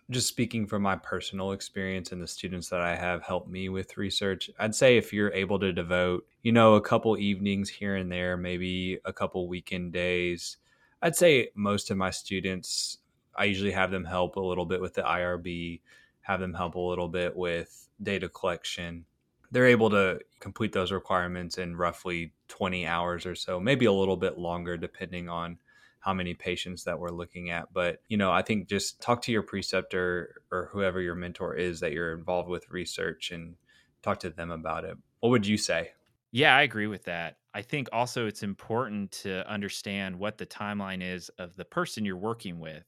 just 0.09 0.29
speaking 0.29 0.67
from 0.67 0.81
my 0.81 0.95
personal 0.95 1.51
experience 1.51 2.13
and 2.13 2.21
the 2.21 2.27
students 2.27 2.69
that 2.69 2.79
I 2.79 2.95
have 2.95 3.21
helped 3.21 3.49
me 3.49 3.67
with 3.67 3.97
research, 3.97 4.49
I'd 4.57 4.73
say 4.73 4.95
if 4.95 5.11
you're 5.11 5.33
able 5.33 5.59
to 5.59 5.73
devote, 5.73 6.25
you 6.43 6.53
know, 6.53 6.75
a 6.75 6.81
couple 6.81 7.17
evenings 7.17 7.67
here 7.67 7.97
and 7.97 8.09
there, 8.09 8.37
maybe 8.37 8.99
a 9.03 9.11
couple 9.11 9.49
weekend 9.49 9.91
days, 9.91 10.59
I'd 11.01 11.17
say 11.17 11.49
most 11.55 11.91
of 11.91 11.97
my 11.97 12.09
students, 12.09 12.99
I 13.35 13.43
usually 13.43 13.71
have 13.71 13.91
them 13.91 14.05
help 14.05 14.37
a 14.37 14.39
little 14.39 14.65
bit 14.65 14.79
with 14.79 14.93
the 14.93 15.01
IRB, 15.01 15.81
have 16.21 16.39
them 16.39 16.53
help 16.53 16.75
a 16.75 16.79
little 16.79 17.09
bit 17.09 17.35
with 17.35 17.89
data 18.01 18.29
collection. 18.29 19.03
They're 19.51 19.67
able 19.67 19.89
to 19.89 20.21
complete 20.39 20.71
those 20.71 20.93
requirements 20.93 21.57
in 21.57 21.75
roughly 21.75 22.31
20 22.47 22.87
hours 22.87 23.25
or 23.25 23.35
so, 23.35 23.59
maybe 23.59 23.87
a 23.87 23.91
little 23.91 24.15
bit 24.15 24.37
longer, 24.37 24.77
depending 24.77 25.27
on 25.27 25.57
how 26.07 26.13
many 26.13 26.33
patients 26.33 26.85
that 26.85 26.97
we're 26.97 27.09
looking 27.09 27.49
at. 27.49 27.73
But, 27.73 28.01
you 28.07 28.15
know, 28.15 28.31
I 28.31 28.41
think 28.41 28.69
just 28.69 29.01
talk 29.01 29.21
to 29.23 29.31
your 29.33 29.43
preceptor 29.43 30.41
or 30.53 30.69
whoever 30.71 31.01
your 31.01 31.15
mentor 31.15 31.53
is 31.53 31.81
that 31.81 31.91
you're 31.91 32.17
involved 32.17 32.47
with 32.47 32.69
research 32.69 33.31
and 33.31 33.55
talk 34.03 34.21
to 34.21 34.29
them 34.29 34.49
about 34.49 34.85
it. 34.85 34.95
What 35.19 35.31
would 35.31 35.45
you 35.45 35.57
say? 35.57 35.91
Yeah, 36.31 36.55
I 36.55 36.61
agree 36.61 36.87
with 36.87 37.03
that. 37.03 37.39
I 37.53 37.61
think 37.61 37.89
also 37.91 38.25
it's 38.25 38.41
important 38.41 39.11
to 39.23 39.45
understand 39.51 40.15
what 40.15 40.37
the 40.37 40.45
timeline 40.45 41.03
is 41.03 41.27
of 41.39 41.57
the 41.57 41.65
person 41.65 42.05
you're 42.05 42.15
working 42.15 42.61
with. 42.61 42.85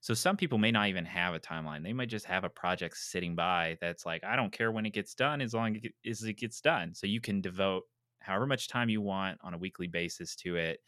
So 0.00 0.14
some 0.14 0.36
people 0.36 0.58
may 0.58 0.70
not 0.70 0.86
even 0.86 1.04
have 1.06 1.34
a 1.34 1.40
timeline. 1.40 1.82
They 1.82 1.92
might 1.92 2.08
just 2.08 2.26
have 2.26 2.44
a 2.44 2.48
project 2.48 2.96
sitting 2.98 3.34
by 3.34 3.78
that's 3.80 4.06
like, 4.06 4.22
I 4.22 4.36
don't 4.36 4.52
care 4.52 4.70
when 4.70 4.86
it 4.86 4.92
gets 4.92 5.14
done 5.14 5.40
as 5.40 5.54
long 5.54 5.76
as 6.08 6.22
it 6.22 6.38
gets 6.38 6.60
done. 6.60 6.94
So 6.94 7.08
you 7.08 7.20
can 7.20 7.40
devote 7.40 7.82
however 8.20 8.46
much 8.46 8.68
time 8.68 8.88
you 8.88 9.00
want 9.00 9.40
on 9.42 9.54
a 9.54 9.58
weekly 9.58 9.88
basis 9.88 10.36
to 10.36 10.54
it 10.54 10.78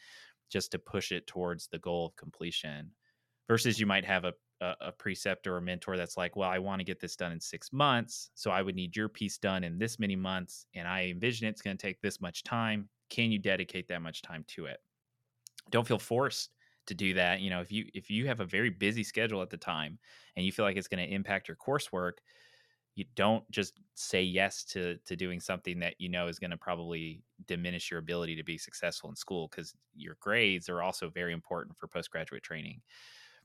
just 0.53 0.71
to 0.71 0.79
push 0.79 1.13
it 1.13 1.27
towards 1.27 1.69
the 1.69 1.79
goal 1.79 2.07
of 2.07 2.17
completion 2.17 2.91
versus 3.49 3.81
you 3.81 3.87
might 3.87 4.05
have 4.05 4.25
a, 4.25 4.33
a, 4.61 4.93
preceptor 4.93 5.57
or 5.57 5.61
mentor 5.61 5.97
that's 5.97 6.17
like 6.17 6.37
well 6.37 6.49
i 6.49 6.59
want 6.59 6.79
to 6.79 6.85
get 6.85 7.01
this 7.01 7.17
done 7.17 7.33
in 7.33 7.41
six 7.41 7.73
months 7.73 8.31
so 8.35 8.51
i 8.51 8.63
would 8.63 8.77
need 8.77 8.95
your 8.95 9.09
piece 9.09 9.39
done 9.39 9.65
in 9.65 9.79
this 9.79 9.99
many 9.99 10.15
months 10.15 10.67
and 10.75 10.87
i 10.87 11.07
envision 11.07 11.49
it's 11.49 11.63
going 11.63 11.77
to 11.77 11.83
take 11.83 12.01
this 12.01 12.21
much 12.21 12.45
time. 12.45 12.89
Can 13.11 13.31
you 13.31 13.39
dedicate 13.39 13.89
that 13.89 14.01
much 14.01 14.23
time 14.23 14.43
to 14.49 14.65
it? 14.67 14.79
Don't 15.71 15.87
feel 15.87 15.99
forced 15.99 16.51
to 16.87 16.95
do 16.95 17.15
that 17.15 17.41
you 17.41 17.51
know 17.51 17.61
if 17.61 17.71
you 17.71 17.87
if 17.95 18.11
you 18.11 18.27
have 18.27 18.41
a 18.41 18.45
very 18.45 18.71
busy 18.71 19.05
schedule 19.05 19.41
at 19.41 19.51
the 19.51 19.57
time 19.57 19.99
and 20.37 20.45
you 20.45 20.51
feel 20.51 20.65
like 20.65 20.77
it's 20.77 20.89
going 20.89 21.05
to 21.07 21.15
impact 21.15 21.47
your 21.47 21.57
coursework 21.57 22.15
you 22.95 23.05
don't 23.15 23.49
just 23.51 23.81
say 23.95 24.23
yes 24.23 24.65
to 24.65 24.99
to 24.99 25.17
doing 25.17 25.41
something 25.41 25.79
that 25.81 25.95
you 26.01 26.09
know 26.09 26.29
is 26.29 26.39
going 26.39 26.51
to 26.51 26.57
probably 26.57 27.23
diminish 27.47 27.91
your 27.91 27.99
ability 28.01 28.37
to 28.37 28.45
be 28.45 28.59
successful 28.59 29.11
in 29.11 29.17
school 29.17 29.49
because 29.49 29.75
your 29.95 30.17
grades 30.21 30.69
are 30.69 30.83
also 30.83 31.09
very 31.11 31.33
important 31.33 31.77
for 31.79 31.89
postgraduate 31.89 32.43
training. 32.43 32.83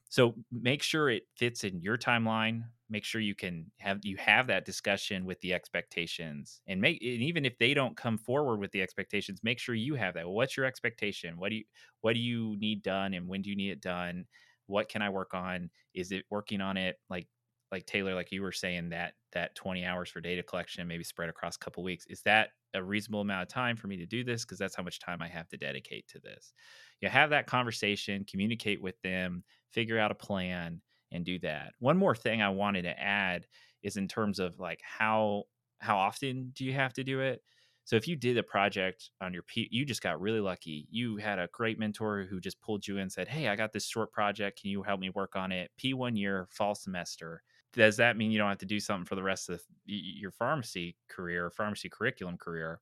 So 0.09 0.35
make 0.51 0.81
sure 0.83 1.09
it 1.09 1.23
fits 1.35 1.63
in 1.63 1.81
your 1.81 1.97
timeline 1.97 2.69
make 2.89 3.03
sure 3.03 3.19
you 3.19 3.35
can 3.35 3.69
have 3.79 3.99
you 4.03 4.15
have 4.15 4.47
that 4.47 4.63
discussion 4.63 5.25
with 5.25 5.41
the 5.41 5.53
expectations 5.53 6.61
and 6.67 6.79
make 6.79 7.01
and 7.01 7.21
even 7.21 7.43
if 7.43 7.57
they 7.57 7.73
don't 7.73 7.97
come 7.97 8.17
forward 8.17 8.59
with 8.61 8.71
the 8.71 8.81
expectations 8.81 9.43
make 9.43 9.59
sure 9.59 9.75
you 9.75 9.95
have 9.95 10.13
that 10.13 10.29
what's 10.29 10.55
your 10.55 10.65
expectation? 10.65 11.37
What 11.37 11.49
do 11.49 11.57
you 11.57 11.65
what 11.99 12.13
do 12.13 12.19
you 12.19 12.55
need 12.57 12.83
done 12.83 13.13
and 13.13 13.27
when 13.27 13.41
do 13.41 13.49
you 13.49 13.57
need 13.57 13.71
it 13.71 13.81
done? 13.81 14.25
What 14.67 14.87
can 14.87 15.01
i 15.01 15.09
work 15.09 15.33
on? 15.33 15.69
Is 15.93 16.11
it 16.13 16.25
working 16.29 16.61
on 16.61 16.77
it 16.77 16.97
like 17.09 17.27
like 17.71 17.85
Taylor, 17.85 18.15
like 18.15 18.31
you 18.31 18.41
were 18.41 18.51
saying 18.51 18.89
that 18.89 19.15
that 19.33 19.55
20 19.55 19.85
hours 19.85 20.09
for 20.09 20.21
data 20.21 20.43
collection, 20.43 20.87
maybe 20.87 21.03
spread 21.03 21.29
across 21.29 21.55
a 21.55 21.59
couple 21.59 21.83
weeks, 21.83 22.05
is 22.07 22.21
that 22.23 22.51
a 22.73 22.83
reasonable 22.83 23.21
amount 23.21 23.43
of 23.43 23.47
time 23.49 23.75
for 23.75 23.87
me 23.87 23.97
to 23.97 24.05
do 24.05 24.23
this? 24.23 24.45
Because 24.45 24.57
that's 24.59 24.75
how 24.75 24.83
much 24.83 24.99
time 24.99 25.21
I 25.21 25.27
have 25.27 25.47
to 25.49 25.57
dedicate 25.57 26.07
to 26.09 26.19
this. 26.19 26.53
You 27.01 27.09
have 27.09 27.29
that 27.31 27.47
conversation, 27.47 28.25
communicate 28.25 28.81
with 28.81 28.99
them, 29.01 29.43
figure 29.71 29.99
out 29.99 30.11
a 30.11 30.15
plan, 30.15 30.81
and 31.11 31.23
do 31.25 31.39
that. 31.39 31.73
One 31.79 31.97
more 31.97 32.15
thing 32.15 32.41
I 32.41 32.49
wanted 32.49 32.83
to 32.83 32.99
add 32.99 33.47
is 33.83 33.97
in 33.97 34.07
terms 34.07 34.39
of 34.39 34.59
like 34.59 34.81
how 34.83 35.43
how 35.79 35.97
often 35.97 36.51
do 36.55 36.65
you 36.65 36.73
have 36.73 36.93
to 36.93 37.03
do 37.03 37.19
it? 37.21 37.43
So 37.83 37.95
if 37.95 38.07
you 38.07 38.17
did 38.17 38.37
a 38.37 38.43
project 38.43 39.11
on 39.21 39.33
your 39.33 39.43
P, 39.43 39.69
you 39.71 39.85
just 39.85 40.01
got 40.01 40.19
really 40.19 40.41
lucky. 40.41 40.87
You 40.91 41.17
had 41.17 41.39
a 41.39 41.47
great 41.53 41.79
mentor 41.79 42.23
who 42.23 42.41
just 42.41 42.59
pulled 42.59 42.85
you 42.85 42.95
in 42.95 43.03
and 43.03 43.11
said, 43.11 43.29
"Hey, 43.29 43.47
I 43.47 43.55
got 43.55 43.71
this 43.71 43.87
short 43.87 44.11
project. 44.11 44.59
Can 44.61 44.71
you 44.71 44.83
help 44.83 44.99
me 44.99 45.09
work 45.09 45.35
on 45.35 45.51
it?" 45.53 45.71
P 45.77 45.93
one 45.93 46.15
year, 46.17 46.47
fall 46.51 46.75
semester 46.75 47.43
does 47.77 47.97
that 47.97 48.17
mean 48.17 48.31
you 48.31 48.39
don't 48.39 48.49
have 48.49 48.57
to 48.57 48.65
do 48.65 48.79
something 48.79 49.05
for 49.05 49.15
the 49.15 49.23
rest 49.23 49.49
of 49.49 49.61
the, 49.85 49.93
your 49.93 50.31
pharmacy 50.31 50.97
career, 51.07 51.51
pharmacy 51.51 51.87
curriculum 51.87 52.35
career? 52.35 52.79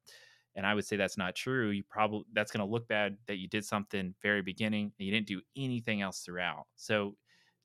And 0.55 0.65
I 0.65 0.73
would 0.73 0.85
say 0.85 0.95
that's 0.95 1.17
not 1.17 1.35
true. 1.35 1.69
You 1.69 1.83
probably 1.83 2.23
that's 2.33 2.51
going 2.51 2.65
to 2.65 2.71
look 2.71 2.87
bad 2.87 3.17
that 3.27 3.37
you 3.37 3.49
did 3.49 3.65
something 3.65 4.15
very 4.21 4.41
beginning 4.41 4.93
and 4.97 5.05
you 5.05 5.11
didn't 5.11 5.27
do 5.27 5.41
anything 5.57 6.01
else 6.01 6.21
throughout. 6.21 6.65
So 6.77 7.17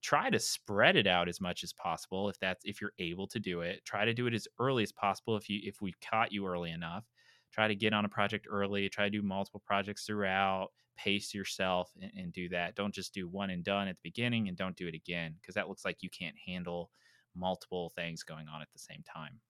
try 0.03 0.29
to 0.29 0.41
spread 0.41 0.97
it 0.97 1.07
out 1.07 1.29
as 1.29 1.41
much 1.41 1.63
as 1.63 1.73
possible 1.73 2.29
if 2.29 2.39
that's 2.41 2.65
if 2.65 2.81
you're 2.81 2.95
able 2.99 3.29
to 3.29 3.39
do 3.39 3.61
it. 3.61 3.85
Try 3.85 4.05
to 4.05 4.13
do 4.13 4.27
it 4.27 4.35
as 4.35 4.49
early 4.59 4.83
as 4.83 4.91
possible 4.91 5.37
if 5.37 5.49
you 5.49 5.61
if 5.63 5.81
we 5.81 5.95
caught 6.05 6.33
you 6.33 6.47
early 6.47 6.73
enough. 6.73 7.05
Try 7.53 7.69
to 7.69 7.77
get 7.77 7.93
on 7.93 8.05
a 8.05 8.09
project 8.09 8.49
early. 8.51 8.89
Try 8.89 9.05
to 9.05 9.11
do 9.11 9.23
multiple 9.23 9.63
projects 9.65 10.05
throughout. 10.05 10.71
Pace 10.97 11.33
yourself 11.33 11.93
and, 12.03 12.11
and 12.17 12.33
do 12.33 12.49
that. 12.49 12.75
Don't 12.75 12.95
just 12.95 13.15
do 13.15 13.29
one 13.29 13.51
and 13.51 13.63
done 13.63 13.87
at 13.87 13.95
the 13.95 14.03
beginning 14.03 14.49
and 14.49 14.57
don't 14.57 14.77
do 14.77 14.89
it 14.89 14.95
again 14.97 15.37
because 15.41 15.55
that 15.55 15.69
looks 15.69 15.85
like 15.85 15.99
you 16.01 16.11
can't 16.11 16.37
handle 16.45 16.91
multiple 17.35 17.91
things 17.95 18.23
going 18.23 18.49
on 18.49 18.63
at 18.63 18.69
the 18.73 18.79
same 18.79 19.03
time. 19.03 19.41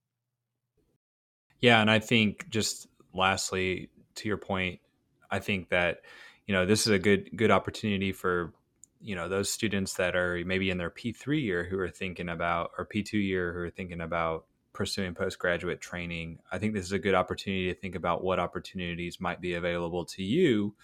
Yeah, 1.61 1.81
and 1.81 1.90
I 1.90 1.99
think 1.99 2.49
just 2.49 2.88
lastly 3.12 3.90
to 4.16 4.29
your 4.29 4.38
point, 4.38 4.81
I 5.31 5.38
think 5.38 5.69
that 5.71 6.03
you 6.47 6.55
know 6.55 6.66
this 6.66 6.87
is 6.87 6.93
a 6.93 6.99
good 6.99 7.31
good 7.37 7.51
opportunity 7.51 8.12
for 8.12 8.53
you 9.01 9.14
know 9.14 9.29
those 9.29 9.51
students 9.51 9.95
that 9.95 10.16
are 10.16 10.43
maybe 10.45 10.71
in 10.71 10.79
their 10.79 10.90
P3 10.90 11.43
year 11.43 11.64
who 11.64 11.79
are 11.79 11.90
thinking 11.90 12.29
about 12.29 12.71
or 12.79 12.87
P2 12.87 13.12
year 13.14 13.53
who 13.53 13.61
are 13.61 13.71
thinking 13.71 14.01
about 14.01 14.47
pursuing 14.73 15.14
postgraduate 15.14 15.81
training. 15.81 16.38
I 16.51 16.59
think 16.59 16.75
this 16.75 16.85
is 16.85 16.93
a 16.93 16.99
good 16.99 17.14
opportunity 17.14 17.73
to 17.73 17.79
think 17.79 17.95
about 17.95 18.23
what 18.23 18.38
opportunities 18.38 19.21
might 19.21 19.40
be 19.40 19.55
available 19.55 20.05
to 20.07 20.23
you 20.23 20.75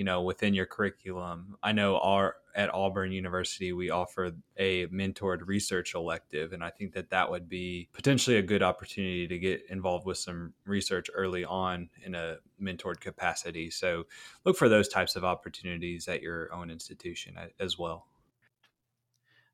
you 0.00 0.04
know 0.04 0.22
within 0.22 0.54
your 0.54 0.64
curriculum 0.64 1.58
i 1.62 1.72
know 1.72 1.98
our 1.98 2.36
at 2.54 2.72
auburn 2.74 3.12
university 3.12 3.72
we 3.72 3.90
offer 3.90 4.32
a 4.56 4.86
mentored 4.88 5.46
research 5.46 5.94
elective 5.94 6.52
and 6.52 6.62
i 6.62 6.70
think 6.70 6.92
that 6.92 7.10
that 7.10 7.30
would 7.30 7.48
be 7.48 7.88
potentially 7.92 8.36
a 8.36 8.42
good 8.42 8.62
opportunity 8.62 9.26
to 9.26 9.38
get 9.38 9.62
involved 9.68 10.06
with 10.06 10.18
some 10.18 10.52
research 10.66 11.08
early 11.14 11.44
on 11.44 11.88
in 12.04 12.14
a 12.14 12.36
mentored 12.60 13.00
capacity. 13.00 13.70
So 13.70 14.04
look 14.44 14.56
for 14.56 14.68
those 14.68 14.88
types 14.88 15.16
of 15.16 15.24
opportunities 15.24 16.08
at 16.08 16.22
your 16.22 16.52
own 16.52 16.70
institution 16.70 17.36
uh, 17.36 17.46
as 17.58 17.78
well. 17.78 18.06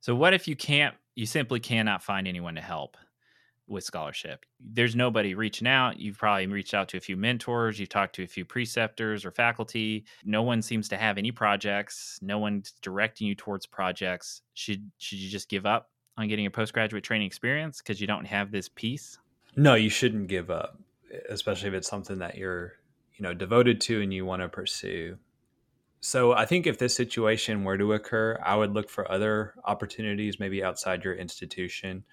So 0.00 0.14
what 0.14 0.34
if 0.34 0.46
you 0.46 0.56
can't 0.56 0.94
you 1.14 1.26
simply 1.26 1.60
cannot 1.60 2.02
find 2.02 2.28
anyone 2.28 2.54
to 2.56 2.60
help 2.60 2.96
with 3.68 3.84
scholarship. 3.84 4.44
There's 4.60 4.94
nobody 4.94 5.34
reaching 5.34 5.66
out. 5.66 5.98
You've 5.98 6.18
probably 6.18 6.46
reached 6.46 6.74
out 6.74 6.88
to 6.88 6.96
a 6.96 7.00
few 7.00 7.16
mentors, 7.16 7.78
you've 7.78 7.88
talked 7.88 8.14
to 8.16 8.22
a 8.22 8.26
few 8.26 8.44
preceptors 8.44 9.24
or 9.24 9.30
faculty. 9.30 10.04
No 10.24 10.42
one 10.42 10.62
seems 10.62 10.88
to 10.90 10.96
have 10.96 11.18
any 11.18 11.32
projects. 11.32 12.18
No 12.22 12.38
one's 12.38 12.72
directing 12.82 13.26
you 13.26 13.34
towards 13.34 13.66
projects. 13.66 14.42
Should 14.54 14.90
should 14.98 15.18
you 15.18 15.28
just 15.28 15.48
give 15.48 15.66
up 15.66 15.90
on 16.16 16.28
getting 16.28 16.46
a 16.46 16.50
postgraduate 16.50 17.04
training 17.04 17.26
experience 17.26 17.78
because 17.78 18.00
you 18.00 18.06
don't 18.06 18.24
have 18.24 18.50
this 18.50 18.68
piece? 18.68 19.18
No, 19.56 19.74
you 19.74 19.90
shouldn't 19.90 20.28
give 20.28 20.50
up, 20.50 20.78
especially 21.28 21.68
if 21.68 21.74
it's 21.74 21.88
something 21.88 22.18
that 22.18 22.36
you're, 22.36 22.74
you 23.14 23.22
know, 23.22 23.34
devoted 23.34 23.80
to 23.82 24.02
and 24.02 24.12
you 24.12 24.24
want 24.24 24.42
to 24.42 24.48
pursue. 24.48 25.18
So 26.00 26.32
I 26.32 26.44
think 26.44 26.66
if 26.66 26.78
this 26.78 26.94
situation 26.94 27.64
were 27.64 27.78
to 27.78 27.94
occur, 27.94 28.38
I 28.44 28.54
would 28.54 28.72
look 28.72 28.88
for 28.88 29.10
other 29.10 29.54
opportunities 29.64 30.38
maybe 30.38 30.62
outside 30.62 31.02
your 31.02 31.14
institution 31.14 32.04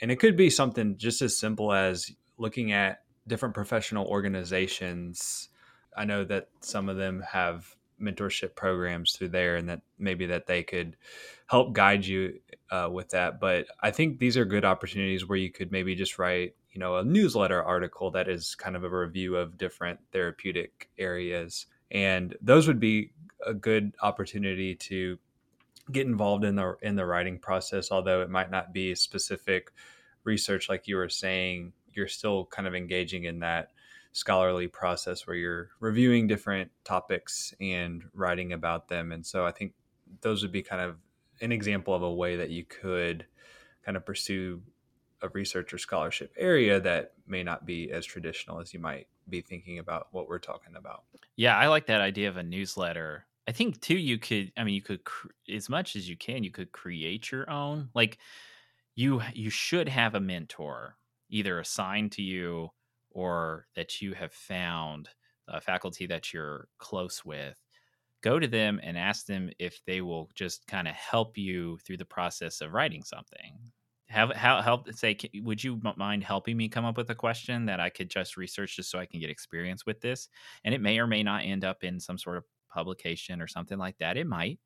And 0.00 0.10
it 0.10 0.16
could 0.16 0.36
be 0.36 0.50
something 0.50 0.96
just 0.96 1.22
as 1.22 1.38
simple 1.38 1.72
as 1.72 2.10
looking 2.38 2.72
at 2.72 3.02
different 3.26 3.54
professional 3.54 4.06
organizations. 4.06 5.48
I 5.96 6.04
know 6.04 6.24
that 6.24 6.48
some 6.60 6.88
of 6.88 6.96
them 6.96 7.22
have 7.32 7.76
mentorship 8.00 8.54
programs 8.54 9.12
through 9.12 9.30
there 9.30 9.56
and 9.56 9.68
that 9.68 9.80
maybe 9.98 10.26
that 10.26 10.46
they 10.46 10.62
could 10.62 10.96
help 11.46 11.72
guide 11.72 12.04
you 12.04 12.38
uh, 12.70 12.88
with 12.92 13.08
that 13.10 13.40
but 13.40 13.66
i 13.80 13.90
think 13.90 14.18
these 14.18 14.36
are 14.36 14.44
good 14.44 14.64
opportunities 14.64 15.26
where 15.26 15.38
you 15.38 15.50
could 15.50 15.72
maybe 15.72 15.94
just 15.94 16.18
write 16.18 16.54
you 16.72 16.78
know 16.78 16.96
a 16.96 17.04
newsletter 17.04 17.62
article 17.62 18.10
that 18.10 18.28
is 18.28 18.54
kind 18.54 18.76
of 18.76 18.84
a 18.84 18.90
review 18.90 19.36
of 19.36 19.56
different 19.56 19.98
therapeutic 20.12 20.90
areas 20.98 21.66
and 21.90 22.36
those 22.42 22.66
would 22.66 22.80
be 22.80 23.12
a 23.46 23.54
good 23.54 23.94
opportunity 24.02 24.74
to 24.74 25.18
get 25.92 26.06
involved 26.06 26.44
in 26.44 26.56
the 26.56 26.76
in 26.82 26.96
the 26.96 27.06
writing 27.06 27.38
process 27.38 27.90
although 27.90 28.22
it 28.22 28.30
might 28.30 28.50
not 28.50 28.72
be 28.72 28.94
specific 28.94 29.72
research 30.24 30.68
like 30.68 30.88
you 30.88 30.96
were 30.96 31.08
saying 31.08 31.72
you're 31.92 32.08
still 32.08 32.46
kind 32.46 32.68
of 32.68 32.74
engaging 32.74 33.24
in 33.24 33.40
that 33.40 33.70
scholarly 34.16 34.66
process 34.66 35.26
where 35.26 35.36
you're 35.36 35.68
reviewing 35.78 36.26
different 36.26 36.70
topics 36.84 37.52
and 37.60 38.02
writing 38.14 38.54
about 38.54 38.88
them. 38.88 39.12
And 39.12 39.26
so 39.26 39.44
I 39.44 39.50
think 39.50 39.74
those 40.22 40.40
would 40.40 40.52
be 40.52 40.62
kind 40.62 40.80
of 40.80 40.96
an 41.42 41.52
example 41.52 41.94
of 41.94 42.02
a 42.02 42.10
way 42.10 42.36
that 42.36 42.48
you 42.48 42.64
could 42.64 43.26
kind 43.84 43.94
of 43.94 44.06
pursue 44.06 44.62
a 45.20 45.28
research 45.28 45.74
or 45.74 45.76
scholarship 45.76 46.32
area 46.38 46.80
that 46.80 47.12
may 47.26 47.42
not 47.42 47.66
be 47.66 47.90
as 47.90 48.06
traditional 48.06 48.58
as 48.58 48.72
you 48.72 48.80
might 48.80 49.06
be 49.28 49.42
thinking 49.42 49.78
about 49.78 50.08
what 50.12 50.28
we're 50.28 50.38
talking 50.38 50.76
about. 50.76 51.04
Yeah, 51.36 51.56
I 51.56 51.66
like 51.66 51.86
that 51.88 52.00
idea 52.00 52.30
of 52.30 52.38
a 52.38 52.42
newsletter. 52.42 53.26
I 53.48 53.52
think 53.52 53.80
too 53.80 53.96
you 53.96 54.18
could 54.18 54.52
I 54.56 54.64
mean 54.64 54.74
you 54.74 54.82
could 54.82 55.00
as 55.52 55.68
much 55.68 55.96
as 55.96 56.08
you 56.08 56.16
can 56.16 56.42
you 56.44 56.50
could 56.50 56.72
create 56.72 57.30
your 57.30 57.48
own. 57.50 57.90
Like 57.94 58.18
you 58.96 59.22
you 59.34 59.50
should 59.50 59.88
have 59.88 60.14
a 60.14 60.20
mentor 60.20 60.98
either 61.30 61.60
assigned 61.60 62.12
to 62.12 62.22
you 62.22 62.70
or 63.10 63.68
that 63.76 64.00
you 64.02 64.14
have 64.14 64.32
found 64.32 65.10
a 65.48 65.60
faculty 65.60 66.06
that 66.06 66.32
you're 66.32 66.68
close 66.78 67.24
with, 67.24 67.58
go 68.22 68.38
to 68.38 68.48
them 68.48 68.80
and 68.82 68.98
ask 68.98 69.26
them 69.26 69.50
if 69.58 69.84
they 69.86 70.00
will 70.02 70.30
just 70.34 70.66
kind 70.66 70.88
of 70.88 70.94
help 70.94 71.38
you 71.38 71.78
through 71.78 71.98
the 71.98 72.04
process 72.04 72.60
of 72.60 72.72
writing 72.72 73.02
something. 73.04 73.72
Have 74.08 74.30
how 74.32 74.62
help 74.62 74.92
say, 74.94 75.16
would 75.42 75.64
you 75.64 75.80
mind 75.96 76.22
helping 76.24 76.56
me 76.56 76.68
come 76.68 76.84
up 76.84 76.96
with 76.96 77.10
a 77.10 77.14
question 77.14 77.66
that 77.66 77.80
I 77.80 77.90
could 77.90 78.08
just 78.08 78.36
research 78.36 78.76
just 78.76 78.90
so 78.90 79.00
I 79.00 79.06
can 79.06 79.18
get 79.20 79.30
experience 79.30 79.84
with 79.84 80.00
this? 80.00 80.28
And 80.64 80.74
it 80.74 80.80
may 80.80 80.98
or 81.00 81.08
may 81.08 81.24
not 81.24 81.44
end 81.44 81.64
up 81.64 81.82
in 81.82 81.98
some 81.98 82.16
sort 82.18 82.36
of 82.36 82.44
publication 82.76 83.40
or 83.40 83.46
something 83.48 83.78
like 83.78 83.96
that. 83.98 84.18
It 84.18 84.26
might, 84.26 84.60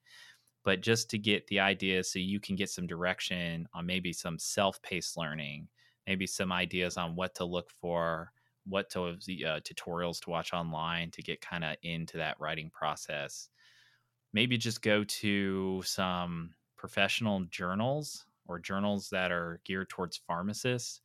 but 0.64 0.80
just 0.82 1.08
to 1.10 1.18
get 1.18 1.46
the 1.46 1.60
idea 1.60 2.02
so 2.02 2.18
you 2.18 2.40
can 2.40 2.56
get 2.56 2.68
some 2.68 2.86
direction 2.86 3.68
on 3.72 3.86
maybe 3.86 4.12
some 4.12 4.38
self 4.38 4.82
paced 4.82 5.16
learning, 5.16 5.68
maybe 6.08 6.26
some 6.26 6.50
ideas 6.50 6.96
on 6.96 7.14
what 7.14 7.36
to 7.36 7.44
look 7.44 7.70
for 7.80 8.32
what 8.66 8.90
to 8.90 9.00
uh, 9.02 9.60
tutorials 9.60 10.20
to 10.20 10.30
watch 10.30 10.52
online 10.52 11.10
to 11.12 11.22
get 11.22 11.40
kind 11.40 11.64
of 11.64 11.76
into 11.82 12.16
that 12.18 12.38
writing 12.40 12.70
process. 12.70 13.48
Maybe 14.32 14.58
just 14.58 14.82
go 14.82 15.04
to 15.04 15.82
some 15.84 16.54
professional 16.76 17.44
journals 17.46 18.26
or 18.46 18.58
journals 18.58 19.08
that 19.10 19.32
are 19.32 19.60
geared 19.64 19.88
towards 19.88 20.18
pharmacists 20.18 21.00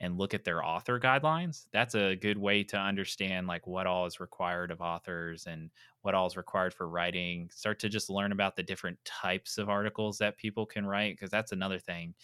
and 0.00 0.16
look 0.16 0.32
at 0.34 0.44
their 0.44 0.64
author 0.64 0.98
guidelines. 0.98 1.66
That's 1.72 1.94
a 1.94 2.16
good 2.16 2.38
way 2.38 2.64
to 2.64 2.78
understand 2.78 3.46
like 3.46 3.66
what 3.66 3.86
all 3.86 4.06
is 4.06 4.18
required 4.18 4.70
of 4.70 4.80
authors 4.80 5.46
and 5.46 5.70
what 6.02 6.14
all 6.14 6.26
is 6.26 6.36
required 6.36 6.72
for 6.72 6.88
writing. 6.88 7.50
Start 7.52 7.78
to 7.80 7.88
just 7.88 8.10
learn 8.10 8.32
about 8.32 8.56
the 8.56 8.62
different 8.62 8.98
types 9.04 9.58
of 9.58 9.68
articles 9.68 10.18
that 10.18 10.36
people 10.36 10.66
can 10.66 10.86
write 10.86 11.14
because 11.14 11.30
that's 11.30 11.52
another 11.52 11.78
thing 11.78 12.14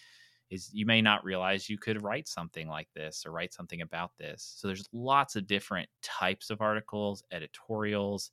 is 0.50 0.70
you 0.72 0.86
may 0.86 1.02
not 1.02 1.24
realize 1.24 1.68
you 1.68 1.78
could 1.78 2.02
write 2.02 2.28
something 2.28 2.68
like 2.68 2.88
this 2.94 3.24
or 3.26 3.32
write 3.32 3.52
something 3.52 3.80
about 3.80 4.12
this. 4.16 4.54
So 4.56 4.68
there's 4.68 4.88
lots 4.92 5.36
of 5.36 5.46
different 5.46 5.88
types 6.02 6.50
of 6.50 6.60
articles, 6.60 7.24
editorials, 7.32 8.30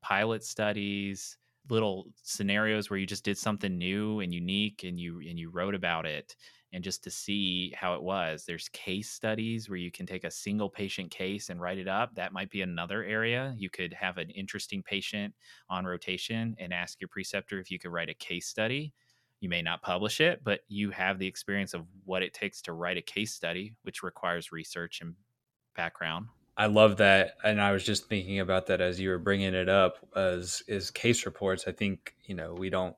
pilot 0.00 0.42
studies, 0.44 1.36
little 1.68 2.06
scenarios 2.22 2.90
where 2.90 2.98
you 2.98 3.06
just 3.06 3.24
did 3.24 3.38
something 3.38 3.78
new 3.78 4.20
and 4.20 4.34
unique 4.34 4.84
and 4.84 4.98
you 4.98 5.20
and 5.20 5.38
you 5.38 5.50
wrote 5.50 5.74
about 5.74 6.06
it 6.06 6.36
and 6.72 6.82
just 6.82 7.04
to 7.04 7.10
see 7.10 7.72
how 7.76 7.94
it 7.94 8.02
was. 8.02 8.44
There's 8.44 8.68
case 8.70 9.10
studies 9.10 9.68
where 9.68 9.78
you 9.78 9.90
can 9.90 10.06
take 10.06 10.24
a 10.24 10.30
single 10.30 10.70
patient 10.70 11.10
case 11.10 11.50
and 11.50 11.60
write 11.60 11.78
it 11.78 11.88
up. 11.88 12.14
That 12.14 12.32
might 12.32 12.50
be 12.50 12.62
another 12.62 13.04
area. 13.04 13.54
You 13.58 13.68
could 13.70 13.92
have 13.92 14.18
an 14.18 14.30
interesting 14.30 14.82
patient 14.82 15.34
on 15.68 15.84
rotation 15.84 16.56
and 16.58 16.72
ask 16.72 17.00
your 17.00 17.08
preceptor 17.08 17.60
if 17.60 17.70
you 17.70 17.78
could 17.78 17.92
write 17.92 18.08
a 18.08 18.14
case 18.14 18.46
study 18.46 18.92
you 19.42 19.48
may 19.48 19.60
not 19.60 19.82
publish 19.82 20.20
it, 20.20 20.42
but 20.44 20.60
you 20.68 20.90
have 20.92 21.18
the 21.18 21.26
experience 21.26 21.74
of 21.74 21.84
what 22.04 22.22
it 22.22 22.32
takes 22.32 22.62
to 22.62 22.72
write 22.72 22.96
a 22.96 23.02
case 23.02 23.34
study, 23.34 23.74
which 23.82 24.04
requires 24.04 24.52
research 24.52 25.00
and 25.00 25.14
background. 25.74 26.26
I 26.56 26.66
love 26.66 26.98
that, 26.98 27.36
and 27.42 27.60
I 27.60 27.72
was 27.72 27.84
just 27.84 28.08
thinking 28.08 28.38
about 28.40 28.66
that 28.66 28.80
as 28.80 29.00
you 29.00 29.08
were 29.08 29.18
bringing 29.18 29.54
it 29.54 29.68
up. 29.68 29.96
As 30.14 30.62
is 30.68 30.90
case 30.90 31.24
reports, 31.24 31.64
I 31.66 31.72
think 31.72 32.14
you 32.24 32.34
know 32.34 32.54
we 32.54 32.68
don't. 32.68 32.94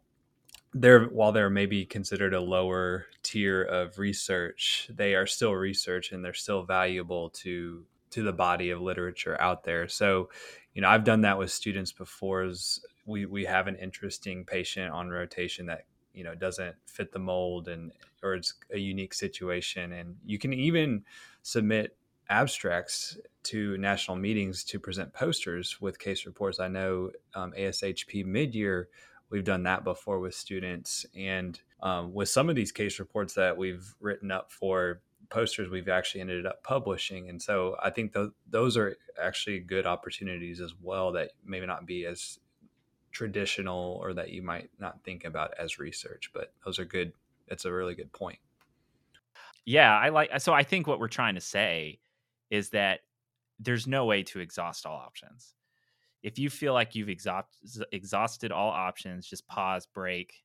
They're 0.73 1.05
while 1.05 1.31
they're 1.31 1.51
maybe 1.51 1.85
considered 1.87 2.35
a 2.35 2.40
lower 2.40 3.07
tier 3.23 3.62
of 3.62 3.99
research, 3.99 4.90
they 4.93 5.14
are 5.14 5.27
still 5.27 5.55
research 5.55 6.11
and 6.11 6.25
they're 6.25 6.35
still 6.35 6.64
valuable 6.64 7.31
to 7.31 7.85
to 8.11 8.23
the 8.23 8.33
body 8.33 8.71
of 8.71 8.81
literature 8.81 9.40
out 9.40 9.64
there. 9.64 9.88
So, 9.88 10.31
you 10.73 10.83
know, 10.83 10.88
I've 10.88 11.05
done 11.05 11.21
that 11.23 11.38
with 11.38 11.53
students 11.53 11.93
before. 11.93 12.43
As 12.43 12.81
we 13.07 13.25
we 13.27 13.45
have 13.45 13.69
an 13.69 13.77
interesting 13.77 14.45
patient 14.45 14.90
on 14.93 15.11
rotation 15.11 15.67
that 15.67 15.87
you 16.12 16.25
know 16.25 16.35
doesn't 16.35 16.75
fit 16.87 17.12
the 17.12 17.19
mold 17.21 17.69
and 17.69 17.93
or 18.23 18.35
it's 18.35 18.55
a 18.73 18.79
unique 18.79 19.14
situation 19.14 19.93
and 19.93 20.17
you 20.25 20.38
can 20.38 20.53
even 20.53 21.05
submit 21.43 21.97
abstracts 22.29 23.19
to 23.45 23.77
national 23.79 24.17
meetings 24.17 24.65
to 24.65 24.79
present 24.79 25.13
posters 25.13 25.81
with 25.81 25.99
case 25.99 26.27
reports. 26.27 26.59
I 26.61 26.69
know 26.69 27.11
um, 27.35 27.53
ashp 27.59 28.25
mid-year 28.25 28.89
we've 29.31 29.45
done 29.45 29.65
that 29.65 29.85
before 29.85 30.21
with 30.21 30.35
students. 30.35 31.05
And 31.17 31.61
um, 31.83 32.15
with 32.15 32.29
some 32.29 32.49
of 32.49 32.57
these 32.57 32.73
case 32.73 32.99
reports 32.99 33.35
that 33.35 33.57
we've 33.57 33.95
written 34.01 34.31
up 34.31 34.53
for 34.53 35.01
posters 35.31 35.69
we've 35.69 35.89
actually 35.89 36.21
ended 36.21 36.47
up 36.47 36.63
publishing. 36.63 37.29
And 37.29 37.41
so 37.41 37.77
i 37.83 37.91
think 37.91 38.13
th- 38.13 38.31
those 38.49 38.77
are 38.77 38.97
actually 39.21 39.59
good 39.59 39.87
opportunities 39.87 40.61
as 40.61 40.73
well 40.81 41.13
that 41.13 41.31
maybe 41.45 41.67
not 41.67 41.87
be 41.87 42.07
as 42.07 42.39
traditional 43.11 43.99
or 44.03 44.13
that 44.15 44.31
you 44.31 44.43
might 44.43 44.71
not 44.79 45.03
think 45.05 45.25
about 45.25 45.55
as 45.59 45.79
research 45.79 46.31
but 46.35 46.53
those 46.65 46.79
are 46.79 46.85
good 46.85 47.13
it's 47.47 47.65
a 47.65 47.73
really 47.73 47.95
good 47.95 48.13
point. 48.13 48.39
Yeah 49.65 49.97
i 49.97 50.09
like 50.11 50.31
so 50.41 50.53
i 50.53 50.63
think 50.63 50.87
what 50.87 50.99
we're 51.01 51.09
trying 51.09 51.35
to 51.37 51.41
say 51.41 51.99
is 52.50 52.70
that 52.70 53.00
there's 53.59 53.87
no 53.87 54.04
way 54.04 54.22
to 54.22 54.40
exhaust 54.40 54.87
all 54.87 54.96
options 54.96 55.54
if 56.22 56.38
you 56.38 56.48
feel 56.48 56.72
like 56.72 56.94
you've 56.94 57.11
exhaust, 57.11 57.48
exhausted 57.92 58.50
all 58.50 58.70
options 58.70 59.26
just 59.26 59.46
pause 59.46 59.87
break 59.94 60.42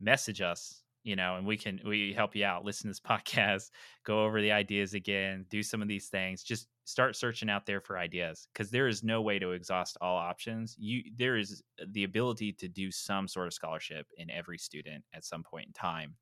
message 0.00 0.40
us 0.40 0.82
you 1.02 1.16
know, 1.16 1.36
and 1.36 1.46
we 1.46 1.56
can 1.56 1.80
we 1.84 2.12
help 2.12 2.36
you 2.36 2.44
out. 2.44 2.64
Listen 2.64 2.84
to 2.84 2.88
this 2.88 3.00
podcast, 3.24 3.70
go 4.04 4.24
over 4.24 4.40
the 4.40 4.52
ideas 4.52 4.94
again, 4.94 5.46
do 5.50 5.62
some 5.62 5.82
of 5.82 5.88
these 5.88 6.08
things. 6.08 6.42
Just 6.42 6.68
start 6.84 7.16
searching 7.16 7.48
out 7.48 7.66
there 7.66 7.80
for 7.80 7.98
ideas 7.98 8.48
because 8.52 8.70
there 8.70 8.88
is 8.88 9.02
no 9.02 9.22
way 9.22 9.38
to 9.38 9.52
exhaust 9.52 9.96
all 10.00 10.16
options. 10.16 10.76
You 10.78 11.02
there 11.16 11.36
is 11.36 11.62
the 11.88 12.04
ability 12.04 12.52
to 12.54 12.68
do 12.68 12.90
some 12.90 13.28
sort 13.28 13.46
of 13.46 13.54
scholarship 13.54 14.06
in 14.16 14.30
every 14.30 14.58
student 14.58 15.04
at 15.14 15.24
some 15.24 15.42
point 15.42 15.68
in 15.68 15.72
time. 15.72 16.16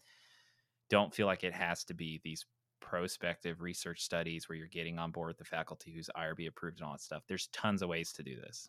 Don't 0.90 1.14
feel 1.14 1.26
like 1.26 1.44
it 1.44 1.52
has 1.52 1.84
to 1.84 1.94
be 1.94 2.20
these 2.24 2.46
prospective 2.80 3.60
research 3.60 4.02
studies 4.02 4.48
where 4.48 4.56
you're 4.56 4.66
getting 4.66 4.98
on 4.98 5.10
board 5.10 5.28
with 5.28 5.38
the 5.38 5.44
faculty 5.44 5.92
who's 5.92 6.10
IRB 6.16 6.48
approved 6.48 6.78
and 6.78 6.86
all 6.86 6.92
that 6.92 7.00
stuff. 7.00 7.22
There's 7.26 7.48
tons 7.48 7.82
of 7.82 7.88
ways 7.88 8.12
to 8.14 8.22
do 8.22 8.36
this. 8.36 8.68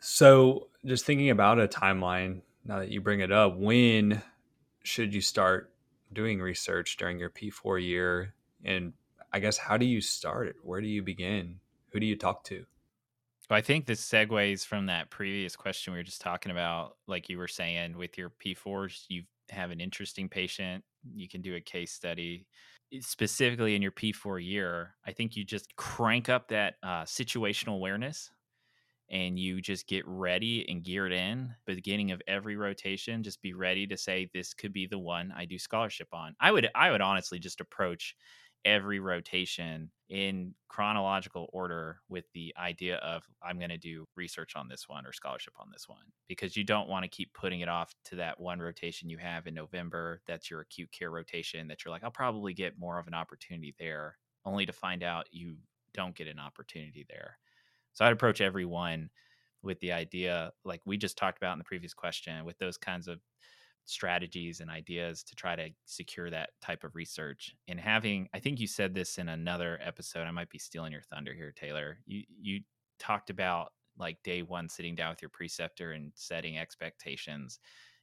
So, 0.00 0.68
just 0.84 1.04
thinking 1.04 1.30
about 1.30 1.60
a 1.60 1.68
timeline 1.68 2.42
now 2.64 2.78
that 2.78 2.90
you 2.90 3.00
bring 3.00 3.20
it 3.20 3.32
up, 3.32 3.56
when 3.56 4.22
should 4.82 5.14
you 5.14 5.20
start 5.20 5.72
doing 6.12 6.40
research 6.40 6.96
during 6.96 7.18
your 7.18 7.30
P4 7.30 7.82
year? 7.82 8.34
And 8.64 8.92
I 9.32 9.40
guess, 9.40 9.58
how 9.58 9.76
do 9.76 9.84
you 9.84 10.00
start 10.00 10.48
it? 10.48 10.56
Where 10.62 10.80
do 10.80 10.88
you 10.88 11.02
begin? 11.02 11.60
Who 11.92 12.00
do 12.00 12.06
you 12.06 12.16
talk 12.16 12.44
to? 12.44 12.64
Well, 13.50 13.58
I 13.58 13.62
think 13.62 13.84
this 13.84 14.02
segues 14.02 14.64
from 14.64 14.86
that 14.86 15.10
previous 15.10 15.54
question 15.54 15.92
we 15.92 15.98
were 15.98 16.04
just 16.04 16.22
talking 16.22 16.50
about. 16.50 16.96
Like 17.06 17.28
you 17.28 17.36
were 17.36 17.48
saying, 17.48 17.96
with 17.98 18.16
your 18.16 18.30
P4s, 18.30 19.04
you 19.08 19.24
have 19.50 19.70
an 19.70 19.80
interesting 19.80 20.28
patient, 20.28 20.82
you 21.14 21.28
can 21.28 21.42
do 21.42 21.54
a 21.54 21.60
case 21.60 21.92
study. 21.92 22.46
Specifically 23.00 23.74
in 23.74 23.82
your 23.82 23.90
P4 23.92 24.38
year, 24.38 24.96
I 25.04 25.12
think 25.12 25.36
you 25.36 25.44
just 25.44 25.74
crank 25.76 26.28
up 26.28 26.48
that 26.48 26.76
uh, 26.82 27.02
situational 27.02 27.74
awareness 27.74 28.30
and 29.10 29.38
you 29.38 29.60
just 29.60 29.86
get 29.88 30.06
ready 30.06 30.68
and 30.68 30.84
geared 30.84 31.12
in 31.12 31.54
beginning 31.66 32.12
of 32.12 32.22
every 32.28 32.56
rotation 32.56 33.22
just 33.22 33.42
be 33.42 33.54
ready 33.54 33.86
to 33.86 33.96
say 33.96 34.30
this 34.34 34.54
could 34.54 34.72
be 34.72 34.86
the 34.86 34.98
one 34.98 35.32
i 35.32 35.44
do 35.46 35.58
scholarship 35.58 36.08
on. 36.12 36.36
I 36.40 36.52
would 36.52 36.70
i 36.74 36.90
would 36.90 37.02
honestly 37.02 37.38
just 37.40 37.60
approach 37.60 38.16
every 38.64 39.00
rotation 39.00 39.92
in 40.08 40.54
chronological 40.68 41.48
order 41.52 42.00
with 42.08 42.26
the 42.32 42.54
idea 42.58 42.96
of 42.96 43.24
I'm 43.42 43.58
going 43.58 43.70
to 43.70 43.78
do 43.78 44.06
research 44.16 44.54
on 44.54 44.68
this 44.68 44.88
one 44.88 45.06
or 45.06 45.12
scholarship 45.12 45.54
on 45.58 45.70
this 45.72 45.88
one 45.88 46.12
because 46.28 46.56
you 46.56 46.64
don't 46.64 46.88
want 46.88 47.04
to 47.04 47.08
keep 47.08 47.32
putting 47.32 47.60
it 47.60 47.68
off 47.68 47.94
to 48.06 48.16
that 48.16 48.38
one 48.38 48.60
rotation 48.60 49.08
you 49.08 49.16
have 49.18 49.46
in 49.46 49.54
November 49.54 50.20
that's 50.26 50.50
your 50.50 50.60
acute 50.60 50.92
care 50.92 51.10
rotation 51.10 51.68
that 51.68 51.84
you're 51.84 51.92
like 51.92 52.04
I'll 52.04 52.10
probably 52.10 52.52
get 52.52 52.78
more 52.78 52.98
of 52.98 53.06
an 53.06 53.14
opportunity 53.14 53.74
there 53.78 54.18
only 54.44 54.66
to 54.66 54.72
find 54.72 55.02
out 55.02 55.26
you 55.32 55.56
don't 55.94 56.14
get 56.14 56.28
an 56.28 56.38
opportunity 56.38 57.06
there. 57.08 57.38
So 57.92 58.04
I'd 58.04 58.12
approach 58.12 58.40
everyone 58.40 59.10
with 59.62 59.80
the 59.80 59.92
idea 59.92 60.52
like 60.64 60.82
we 60.84 60.98
just 60.98 61.16
talked 61.16 61.38
about 61.38 61.52
in 61.54 61.58
the 61.58 61.64
previous 61.64 61.94
question 61.94 62.44
with 62.44 62.58
those 62.58 62.76
kinds 62.76 63.08
of 63.08 63.20
strategies 63.84 64.60
and 64.60 64.70
ideas 64.70 65.22
to 65.22 65.34
try 65.34 65.54
to 65.54 65.68
secure 65.84 66.30
that 66.30 66.50
type 66.62 66.84
of 66.84 66.94
research 66.94 67.54
and 67.68 67.78
having 67.78 68.28
i 68.32 68.38
think 68.38 68.58
you 68.58 68.66
said 68.66 68.94
this 68.94 69.18
in 69.18 69.28
another 69.28 69.78
episode 69.82 70.26
i 70.26 70.30
might 70.30 70.48
be 70.48 70.58
stealing 70.58 70.92
your 70.92 71.02
thunder 71.02 71.34
here 71.34 71.52
taylor 71.54 71.98
you 72.06 72.22
you 72.40 72.60
talked 72.98 73.28
about 73.28 73.72
like 73.98 74.16
day 74.22 74.42
one 74.42 74.68
sitting 74.68 74.94
down 74.94 75.10
with 75.10 75.22
your 75.22 75.28
preceptor 75.28 75.92
and 75.92 76.12
setting 76.14 76.58
expectations 76.58 77.58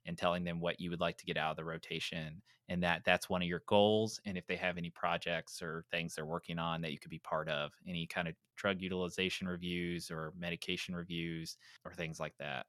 and 0.06 0.18
telling 0.18 0.44
them 0.44 0.60
what 0.60 0.80
you 0.80 0.90
would 0.90 1.02
like 1.02 1.18
to 1.18 1.26
get 1.26 1.38
out 1.38 1.52
of 1.52 1.58
the 1.58 1.64
rotation 1.64 2.42
and 2.70 2.84
that 2.84 3.02
that's 3.04 3.30
one 3.30 3.42
of 3.42 3.48
your 3.48 3.64
goals 3.68 4.20
and 4.26 4.38
if 4.38 4.48
they 4.48 4.56
have 4.56 4.78
any 4.78 4.90
projects 4.90 5.62
or 5.62 5.84
things 5.92 6.16
they're 6.16 6.26
working 6.26 6.60
on 6.60 6.82
that 6.82 6.92
you 6.92 7.00
could 7.00 7.12
be 7.12 7.20
part 7.20 7.50
of 7.50 7.72
any 7.88 8.06
kind 8.06 8.28
of 8.28 8.36
drug 8.56 8.82
utilization 8.82 9.48
reviews 9.48 10.10
or 10.10 10.34
medication 10.38 10.96
reviews 10.96 11.58
or 11.86 11.92
things 11.92 12.20
like 12.20 12.34
that 12.40 12.66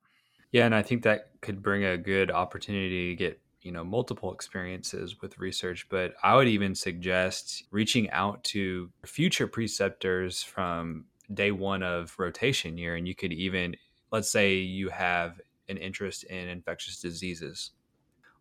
yeah, 0.52 0.66
and 0.66 0.74
I 0.74 0.82
think 0.82 1.02
that 1.02 1.30
could 1.40 1.62
bring 1.62 1.84
a 1.84 1.98
good 1.98 2.30
opportunity 2.30 3.10
to 3.10 3.16
get 3.16 3.40
you 3.60 3.72
know 3.72 3.84
multiple 3.84 4.32
experiences 4.32 5.20
with 5.22 5.38
research 5.38 5.86
but 5.88 6.14
i 6.24 6.34
would 6.34 6.48
even 6.48 6.74
suggest 6.74 7.62
reaching 7.70 8.10
out 8.10 8.42
to 8.42 8.90
future 9.06 9.46
preceptors 9.46 10.42
from 10.42 11.04
day 11.32 11.52
one 11.52 11.80
of 11.80 12.12
rotation 12.18 12.76
year 12.76 12.96
and 12.96 13.06
you 13.06 13.14
could 13.14 13.32
even 13.32 13.76
let's 14.12 14.30
say 14.30 14.56
you 14.56 14.90
have 14.90 15.40
an 15.68 15.78
interest 15.78 16.24
in 16.24 16.48
infectious 16.48 17.00
diseases. 17.00 17.70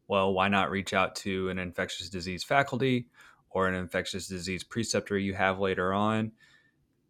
Well 0.08 0.34
why 0.34 0.50
not 0.50 0.70
reach 0.70 0.94
out 0.94 1.16
to 1.18 1.50
an 1.50 1.58
infectious 1.58 2.10
disease 2.10 2.44
faculty 2.44 3.08
or 3.50 3.68
an 3.68 3.76
infectious 3.76 4.28
disease 4.28 4.64
preceptor 4.64 5.18
you 5.18 5.34
have 5.34 5.60
later 5.60 5.94
on? 5.94 6.34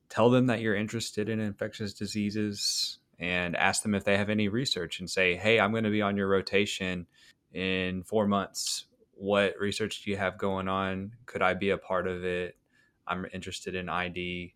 Tell 0.10 0.30
them 0.30 0.48
that 0.48 0.62
you're 0.62 0.76
interested 0.76 1.30
in 1.30 1.40
infectious 1.40 1.94
diseases 1.94 3.00
and 3.22 3.56
ask 3.56 3.84
them 3.84 3.94
if 3.94 4.04
they 4.04 4.18
have 4.18 4.30
any 4.30 4.48
research 4.50 5.00
and 5.00 5.10
say, 5.10 5.36
hey, 5.36 5.60
I'm 5.60 5.72
going 5.72 5.84
to 5.84 5.92
be 5.92 6.02
on 6.02 6.18
your 6.18 6.28
rotation 6.28 7.06
in 7.54 8.02
four 8.02 8.28
months. 8.28 8.86
What 9.14 9.54
research 9.60 10.04
do 10.04 10.10
you 10.10 10.18
have 10.18 10.40
going 10.40 10.68
on? 10.68 11.14
Could 11.28 11.44
I 11.44 11.54
be 11.54 11.70
a 11.70 11.78
part 11.78 12.08
of 12.08 12.26
it? 12.26 12.58
I'm 13.08 13.28
interested 13.32 13.76
in 13.76 13.90
ID 13.90 14.56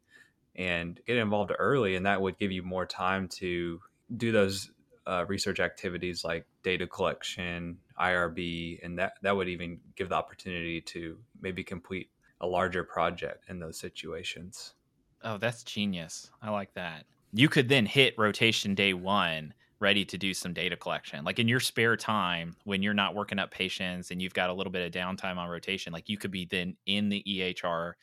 and 0.56 1.00
get 1.06 1.18
involved 1.18 1.52
early. 1.60 1.96
And 1.96 2.08
that 2.08 2.20
would 2.20 2.40
give 2.40 2.52
you 2.52 2.64
more 2.64 2.88
time 2.88 3.28
to 3.28 3.80
do 4.18 4.32
those 4.32 4.72
uh, 5.06 5.26
research 5.28 5.60
activities 5.60 6.24
like 6.24 6.48
data 6.64 6.88
collection, 6.88 7.78
IRB, 8.02 8.80
and 8.84 8.98
that, 8.98 9.14
that 9.22 9.36
would 9.36 9.48
even 9.48 9.80
give 9.96 10.10
the 10.10 10.16
opportunity 10.16 10.82
to 10.82 11.18
maybe 11.40 11.64
complete 11.64 12.10
a 12.42 12.48
larger 12.48 12.84
project 12.84 13.46
in 13.48 13.60
those 13.60 13.80
situations. 13.80 14.74
Oh, 15.24 15.38
that's 15.38 15.64
genius. 15.64 16.32
I 16.42 16.50
like 16.50 16.74
that 16.74 17.06
you 17.36 17.50
could 17.50 17.68
then 17.68 17.86
hit 17.86 18.18
rotation 18.18 18.76
day 18.76 18.94
one 18.94 19.54
ready 19.80 20.06
to 20.06 20.18
do 20.18 20.34
some 20.34 20.54
data 20.54 20.78
collection. 20.78 21.26
Like 21.26 21.38
in 21.38 21.50
your 21.50 21.60
spare 21.60 21.98
time 21.98 22.56
when 22.64 22.82
you're 22.82 22.94
not 22.94 23.14
working 23.14 23.40
up 23.40 23.52
patients 23.52 24.10
and 24.10 24.22
you've 24.22 24.34
got 24.34 24.50
a 24.50 24.54
little 24.54 24.72
bit 24.72 24.86
of 24.86 24.94
downtime 24.94 25.38
on 25.38 25.50
rotation, 25.50 25.92
like 25.92 26.08
you 26.08 26.18
could 26.18 26.32
be 26.32 26.46
then 26.46 26.78
in 26.86 27.10
the 27.10 27.22
EHR 27.28 27.94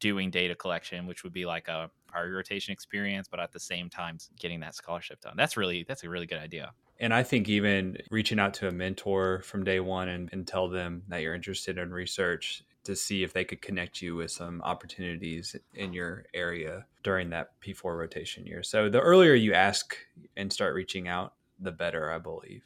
doing 0.00 0.30
data 0.30 0.54
collection, 0.54 1.06
which 1.06 1.24
would 1.24 1.32
be 1.32 1.44
like 1.44 1.68
a 1.68 1.90
prior 2.06 2.32
rotation 2.32 2.72
experience, 2.72 3.28
but 3.28 3.38
at 3.38 3.52
the 3.52 3.60
same 3.60 3.90
time 3.90 4.16
getting 4.40 4.60
that 4.60 4.74
scholarship 4.74 5.20
done. 5.20 5.34
That's 5.36 5.58
really 5.58 5.84
that's 5.86 6.04
a 6.04 6.08
really 6.08 6.26
good 6.26 6.38
idea. 6.38 6.72
And 7.00 7.12
I 7.12 7.22
think 7.22 7.48
even 7.50 7.98
reaching 8.10 8.38
out 8.38 8.54
to 8.54 8.68
a 8.68 8.72
mentor 8.72 9.42
from 9.42 9.62
day 9.62 9.80
one 9.80 10.08
and, 10.08 10.30
and 10.32 10.46
tell 10.46 10.68
them 10.68 11.02
that 11.08 11.20
you're 11.20 11.34
interested 11.34 11.76
in 11.76 11.90
research 11.92 12.62
to 12.84 12.94
see 12.94 13.22
if 13.22 13.32
they 13.32 13.44
could 13.44 13.62
connect 13.62 14.02
you 14.02 14.14
with 14.14 14.30
some 14.30 14.60
opportunities 14.62 15.56
in 15.74 15.92
your 15.92 16.26
area 16.34 16.86
during 17.02 17.30
that 17.30 17.58
P4 17.60 17.98
rotation 17.98 18.46
year. 18.46 18.62
So 18.62 18.88
the 18.88 19.00
earlier 19.00 19.34
you 19.34 19.54
ask 19.54 19.96
and 20.36 20.52
start 20.52 20.74
reaching 20.74 21.08
out, 21.08 21.34
the 21.58 21.72
better, 21.72 22.10
I 22.10 22.18
believe. 22.18 22.62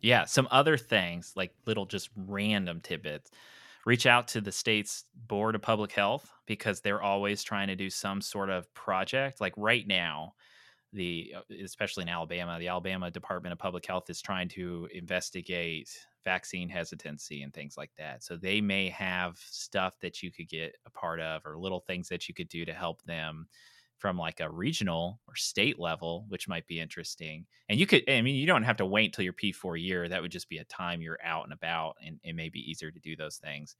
Yeah, 0.00 0.24
some 0.24 0.48
other 0.50 0.76
things 0.76 1.32
like 1.36 1.54
little 1.66 1.86
just 1.86 2.10
random 2.16 2.80
tidbits. 2.80 3.30
Reach 3.86 4.06
out 4.06 4.28
to 4.28 4.40
the 4.40 4.52
state's 4.52 5.04
Board 5.28 5.54
of 5.54 5.62
Public 5.62 5.92
Health 5.92 6.30
because 6.46 6.80
they're 6.80 7.02
always 7.02 7.42
trying 7.42 7.68
to 7.68 7.76
do 7.76 7.90
some 7.90 8.20
sort 8.20 8.50
of 8.50 8.72
project. 8.74 9.40
Like 9.40 9.52
right 9.56 9.86
now, 9.86 10.34
the 10.92 11.34
uh, 11.36 11.54
especially 11.62 12.02
in 12.02 12.08
Alabama, 12.08 12.58
the 12.58 12.68
Alabama 12.68 13.10
Department 13.10 13.52
of 13.52 13.58
Public 13.58 13.84
Health 13.84 14.08
is 14.08 14.22
trying 14.22 14.48
to 14.50 14.88
investigate 14.92 15.90
vaccine 16.24 16.68
hesitancy 16.68 17.42
and 17.42 17.52
things 17.52 17.76
like 17.76 17.92
that. 17.98 18.24
So 18.24 18.36
they 18.36 18.60
may 18.60 18.88
have 18.90 19.38
stuff 19.38 19.98
that 20.00 20.22
you 20.22 20.30
could 20.30 20.48
get 20.48 20.76
a 20.86 20.90
part 20.90 21.20
of 21.20 21.44
or 21.46 21.58
little 21.58 21.80
things 21.80 22.08
that 22.08 22.28
you 22.28 22.34
could 22.34 22.48
do 22.48 22.64
to 22.64 22.72
help 22.72 23.02
them 23.02 23.46
from 23.98 24.18
like 24.18 24.40
a 24.40 24.50
regional 24.50 25.20
or 25.28 25.36
state 25.36 25.78
level, 25.78 26.26
which 26.28 26.48
might 26.48 26.66
be 26.66 26.80
interesting. 26.80 27.46
And 27.68 27.78
you 27.78 27.86
could, 27.86 28.08
I 28.08 28.20
mean, 28.22 28.34
you 28.34 28.46
don't 28.46 28.64
have 28.64 28.76
to 28.78 28.86
wait 28.86 29.06
until 29.06 29.24
your 29.24 29.32
P4 29.32 29.76
year. 29.76 30.08
That 30.08 30.20
would 30.22 30.32
just 30.32 30.48
be 30.48 30.58
a 30.58 30.64
time 30.64 31.00
you're 31.00 31.18
out 31.22 31.44
and 31.44 31.52
about 31.52 31.96
and 32.04 32.18
it 32.24 32.34
may 32.34 32.48
be 32.48 32.68
easier 32.70 32.90
to 32.90 33.00
do 33.00 33.16
those 33.16 33.36
things. 33.38 33.76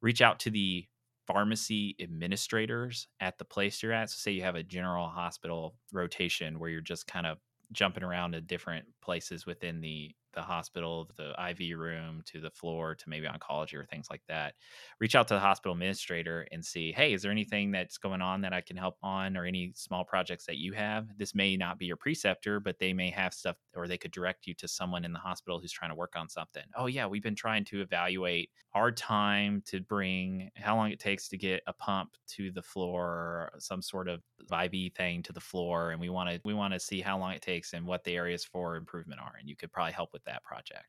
Reach 0.00 0.20
out 0.20 0.40
to 0.40 0.50
the 0.50 0.86
pharmacy 1.26 1.96
administrators 2.00 3.08
at 3.20 3.38
the 3.38 3.44
place 3.44 3.82
you're 3.82 3.92
at. 3.92 4.10
So, 4.10 4.16
say 4.18 4.32
you 4.32 4.42
have 4.42 4.56
a 4.56 4.62
general 4.62 5.08
hospital 5.08 5.76
rotation 5.92 6.58
where 6.58 6.70
you're 6.70 6.80
just 6.80 7.06
kind 7.06 7.26
of 7.26 7.38
jumping 7.72 8.04
around 8.04 8.32
to 8.32 8.40
different 8.40 8.86
places 9.00 9.46
within 9.46 9.80
the 9.80 10.14
the 10.34 10.42
hospital, 10.42 11.10
the 11.16 11.34
IV 11.50 11.78
room, 11.78 12.22
to 12.26 12.40
the 12.40 12.50
floor, 12.50 12.94
to 12.94 13.08
maybe 13.08 13.26
oncology 13.26 13.74
or 13.74 13.84
things 13.84 14.08
like 14.10 14.22
that. 14.28 14.54
Reach 15.00 15.14
out 15.14 15.28
to 15.28 15.34
the 15.34 15.40
hospital 15.40 15.72
administrator 15.72 16.46
and 16.52 16.64
see, 16.64 16.92
hey, 16.92 17.12
is 17.12 17.22
there 17.22 17.32
anything 17.32 17.70
that's 17.70 17.98
going 17.98 18.20
on 18.20 18.40
that 18.42 18.52
I 18.52 18.60
can 18.60 18.76
help 18.76 18.96
on 19.02 19.36
or 19.36 19.44
any 19.44 19.72
small 19.74 20.04
projects 20.04 20.46
that 20.46 20.58
you 20.58 20.72
have? 20.72 21.08
This 21.16 21.34
may 21.34 21.56
not 21.56 21.78
be 21.78 21.86
your 21.86 21.96
preceptor, 21.96 22.60
but 22.60 22.78
they 22.78 22.92
may 22.92 23.10
have 23.10 23.32
stuff 23.34 23.56
or 23.74 23.88
they 23.88 23.98
could 23.98 24.10
direct 24.12 24.46
you 24.46 24.54
to 24.54 24.68
someone 24.68 25.04
in 25.04 25.12
the 25.12 25.18
hospital 25.18 25.58
who's 25.60 25.72
trying 25.72 25.90
to 25.90 25.96
work 25.96 26.14
on 26.16 26.28
something. 26.28 26.64
Oh, 26.76 26.86
yeah, 26.86 27.06
we've 27.06 27.22
been 27.22 27.34
trying 27.34 27.64
to 27.66 27.80
evaluate 27.80 28.50
our 28.74 28.90
time 28.90 29.62
to 29.66 29.80
bring 29.80 30.50
how 30.56 30.76
long 30.76 30.90
it 30.90 30.98
takes 30.98 31.28
to 31.28 31.38
get 31.38 31.62
a 31.66 31.72
pump 31.72 32.16
to 32.28 32.50
the 32.50 32.62
floor, 32.62 33.52
some 33.58 33.82
sort 33.82 34.08
of 34.08 34.22
IV 34.52 34.92
thing 34.94 35.22
to 35.22 35.32
the 35.32 35.40
floor, 35.40 35.90
and 35.90 36.00
we 36.00 36.08
want 36.08 36.30
to 36.30 36.40
we 36.44 36.54
want 36.54 36.74
to 36.74 36.80
see 36.80 37.00
how 37.00 37.18
long 37.18 37.32
it 37.32 37.42
takes 37.42 37.72
and 37.72 37.86
what 37.86 38.04
the 38.04 38.16
areas 38.16 38.44
for 38.44 38.76
improvement 38.76 39.20
are. 39.20 39.34
And 39.38 39.48
you 39.48 39.56
could 39.56 39.72
probably 39.72 39.92
help 39.92 40.12
with 40.12 40.24
that 40.24 40.42
project. 40.42 40.86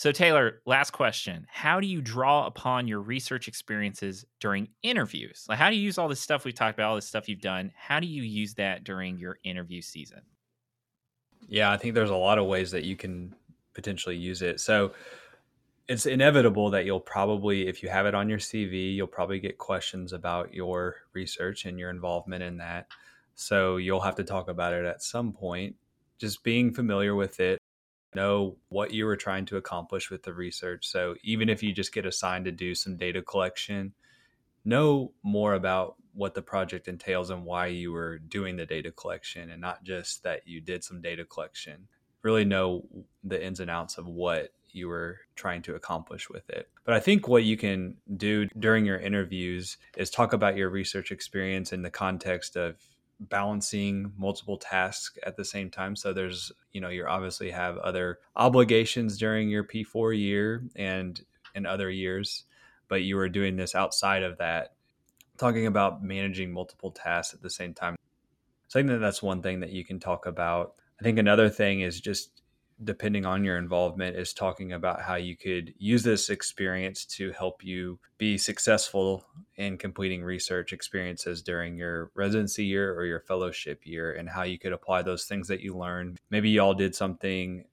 So, 0.00 0.12
Taylor, 0.12 0.62
last 0.64 0.92
question. 0.92 1.46
How 1.50 1.78
do 1.78 1.86
you 1.86 2.00
draw 2.00 2.46
upon 2.46 2.88
your 2.88 3.00
research 3.00 3.48
experiences 3.48 4.24
during 4.40 4.68
interviews? 4.82 5.44
Like, 5.46 5.58
how 5.58 5.68
do 5.68 5.76
you 5.76 5.82
use 5.82 5.98
all 5.98 6.08
this 6.08 6.22
stuff 6.22 6.46
we 6.46 6.52
talked 6.52 6.78
about, 6.78 6.88
all 6.88 6.94
this 6.94 7.06
stuff 7.06 7.28
you've 7.28 7.42
done? 7.42 7.70
How 7.76 8.00
do 8.00 8.06
you 8.06 8.22
use 8.22 8.54
that 8.54 8.82
during 8.82 9.18
your 9.18 9.36
interview 9.44 9.82
season? 9.82 10.22
Yeah, 11.48 11.70
I 11.70 11.76
think 11.76 11.94
there's 11.94 12.08
a 12.08 12.16
lot 12.16 12.38
of 12.38 12.46
ways 12.46 12.70
that 12.70 12.84
you 12.84 12.96
can 12.96 13.34
potentially 13.74 14.16
use 14.16 14.40
it. 14.40 14.60
So, 14.60 14.92
it's 15.90 16.06
inevitable 16.06 16.70
that 16.70 16.86
you'll 16.86 17.00
probably, 17.00 17.66
if 17.66 17.82
you 17.82 17.88
have 17.88 18.06
it 18.06 18.14
on 18.14 18.28
your 18.28 18.38
CV, 18.38 18.94
you'll 18.94 19.06
probably 19.06 19.40
get 19.40 19.58
questions 19.58 20.12
about 20.12 20.54
your 20.54 20.96
research 21.12 21.64
and 21.64 21.78
your 21.78 21.90
involvement 21.90 22.42
in 22.42 22.58
that. 22.58 22.86
So, 23.34 23.76
you'll 23.76 24.00
have 24.00 24.14
to 24.16 24.24
talk 24.24 24.48
about 24.48 24.72
it 24.72 24.84
at 24.84 25.02
some 25.02 25.32
point. 25.32 25.74
Just 26.18 26.44
being 26.44 26.72
familiar 26.72 27.14
with 27.14 27.40
it 27.40 27.60
know 28.14 28.56
what 28.68 28.92
you 28.92 29.04
were 29.04 29.16
trying 29.16 29.46
to 29.46 29.56
accomplish 29.56 30.10
with 30.10 30.22
the 30.22 30.32
research. 30.32 30.86
So 30.86 31.14
even 31.22 31.48
if 31.48 31.62
you 31.62 31.72
just 31.72 31.92
get 31.92 32.06
assigned 32.06 32.44
to 32.46 32.52
do 32.52 32.74
some 32.74 32.96
data 32.96 33.22
collection, 33.22 33.92
know 34.64 35.12
more 35.22 35.54
about 35.54 35.96
what 36.12 36.34
the 36.34 36.42
project 36.42 36.88
entails 36.88 37.30
and 37.30 37.44
why 37.44 37.66
you 37.66 37.92
were 37.92 38.18
doing 38.18 38.56
the 38.56 38.66
data 38.66 38.90
collection 38.90 39.50
and 39.50 39.60
not 39.60 39.84
just 39.84 40.22
that 40.24 40.46
you 40.46 40.60
did 40.60 40.82
some 40.82 41.00
data 41.00 41.24
collection. 41.24 41.86
Really 42.22 42.44
know 42.44 42.84
the 43.22 43.42
ins 43.42 43.60
and 43.60 43.70
outs 43.70 43.96
of 43.96 44.06
what 44.06 44.50
you 44.74 44.88
were 44.88 45.18
trying 45.36 45.62
to 45.62 45.74
accomplish 45.74 46.28
with 46.28 46.48
it. 46.50 46.68
But 46.84 46.94
I 46.94 47.00
think 47.00 47.28
what 47.28 47.44
you 47.44 47.56
can 47.56 47.96
do 48.16 48.46
during 48.58 48.84
your 48.84 48.98
interviews 48.98 49.76
is 49.96 50.10
talk 50.10 50.32
about 50.32 50.56
your 50.56 50.70
research 50.70 51.12
experience 51.12 51.72
in 51.72 51.82
the 51.82 51.90
context 51.90 52.56
of 52.56 52.76
balancing 53.20 54.12
multiple 54.16 54.56
tasks 54.56 55.18
at 55.24 55.36
the 55.36 55.44
same 55.44 55.70
time. 55.70 55.94
So 55.94 56.12
there's, 56.12 56.50
you 56.72 56.80
know, 56.80 56.88
you 56.88 57.06
obviously 57.06 57.50
have 57.50 57.76
other 57.78 58.18
obligations 58.36 59.18
during 59.18 59.50
your 59.50 59.64
P4 59.64 60.18
year 60.18 60.64
and 60.74 61.20
in 61.54 61.66
other 61.66 61.90
years, 61.90 62.44
but 62.88 63.02
you 63.02 63.18
are 63.18 63.28
doing 63.28 63.56
this 63.56 63.74
outside 63.74 64.22
of 64.22 64.38
that, 64.38 64.74
talking 65.36 65.66
about 65.66 66.02
managing 66.02 66.52
multiple 66.52 66.90
tasks 66.90 67.34
at 67.34 67.42
the 67.42 67.50
same 67.50 67.74
time. 67.74 67.96
So 68.68 68.78
I 68.78 68.82
think 68.82 68.92
that 68.92 68.98
that's 68.98 69.22
one 69.22 69.42
thing 69.42 69.60
that 69.60 69.70
you 69.70 69.84
can 69.84 70.00
talk 70.00 70.26
about. 70.26 70.74
I 71.00 71.02
think 71.02 71.18
another 71.18 71.48
thing 71.48 71.80
is 71.80 72.00
just 72.00 72.39
depending 72.82 73.26
on 73.26 73.44
your 73.44 73.58
involvement, 73.58 74.16
is 74.16 74.32
talking 74.32 74.72
about 74.72 75.02
how 75.02 75.16
you 75.16 75.36
could 75.36 75.74
use 75.78 76.02
this 76.02 76.30
experience 76.30 77.04
to 77.04 77.32
help 77.32 77.64
you 77.64 77.98
be 78.18 78.38
successful 78.38 79.24
in 79.56 79.76
completing 79.76 80.22
research 80.22 80.72
experiences 80.72 81.42
during 81.42 81.76
your 81.76 82.10
residency 82.14 82.64
year 82.64 82.94
or 82.94 83.04
your 83.04 83.20
fellowship 83.20 83.80
year, 83.84 84.12
and 84.12 84.28
how 84.28 84.42
you 84.42 84.58
could 84.58 84.72
apply 84.72 85.02
those 85.02 85.24
things 85.24 85.48
that 85.48 85.60
you 85.60 85.76
learned. 85.76 86.18
Maybe 86.30 86.50
you 86.50 86.62
all 86.62 86.74
did 86.74 86.94
something 86.94 87.64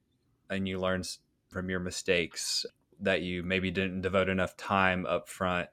and 0.50 0.68
you 0.68 0.78
learned 0.78 1.08
from 1.50 1.70
your 1.70 1.80
mistakes 1.80 2.66
that 3.00 3.22
you 3.22 3.42
maybe 3.42 3.70
didn't 3.70 4.02
devote 4.02 4.28
enough 4.28 4.56
time 4.56 5.06
up 5.06 5.28
front 5.28 5.68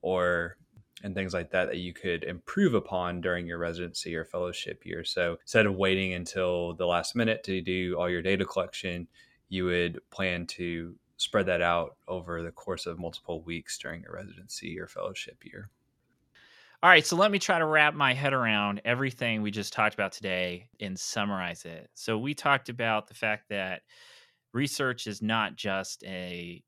or 0.00 0.56
and 1.02 1.14
things 1.14 1.34
like 1.34 1.50
that 1.50 1.66
that 1.66 1.78
you 1.78 1.92
could 1.92 2.24
improve 2.24 2.74
upon 2.74 3.20
during 3.20 3.46
your 3.46 3.58
residency 3.58 4.14
or 4.14 4.24
fellowship 4.24 4.84
year. 4.86 5.04
So 5.04 5.38
instead 5.42 5.66
of 5.66 5.76
waiting 5.76 6.14
until 6.14 6.74
the 6.74 6.86
last 6.86 7.14
minute 7.14 7.42
to 7.44 7.60
do 7.60 7.96
all 7.98 8.08
your 8.08 8.22
data 8.22 8.44
collection, 8.44 9.08
you 9.48 9.64
would 9.66 10.00
plan 10.10 10.46
to 10.46 10.94
spread 11.16 11.46
that 11.46 11.62
out 11.62 11.96
over 12.08 12.42
the 12.42 12.50
course 12.50 12.86
of 12.86 12.98
multiple 12.98 13.42
weeks 13.42 13.78
during 13.78 14.02
your 14.02 14.14
residency 14.14 14.78
or 14.78 14.86
fellowship 14.86 15.44
year. 15.44 15.70
All 16.82 16.90
right, 16.90 17.06
so 17.06 17.14
let 17.14 17.30
me 17.30 17.38
try 17.38 17.60
to 17.60 17.64
wrap 17.64 17.94
my 17.94 18.12
head 18.12 18.32
around 18.32 18.80
everything 18.84 19.40
we 19.40 19.52
just 19.52 19.72
talked 19.72 19.94
about 19.94 20.10
today 20.10 20.68
and 20.80 20.98
summarize 20.98 21.64
it. 21.64 21.88
So 21.94 22.18
we 22.18 22.34
talked 22.34 22.68
about 22.68 23.06
the 23.06 23.14
fact 23.14 23.50
that 23.50 23.82
research 24.52 25.06
is 25.06 25.22
not 25.22 25.54
just 25.54 26.02
a 26.04 26.60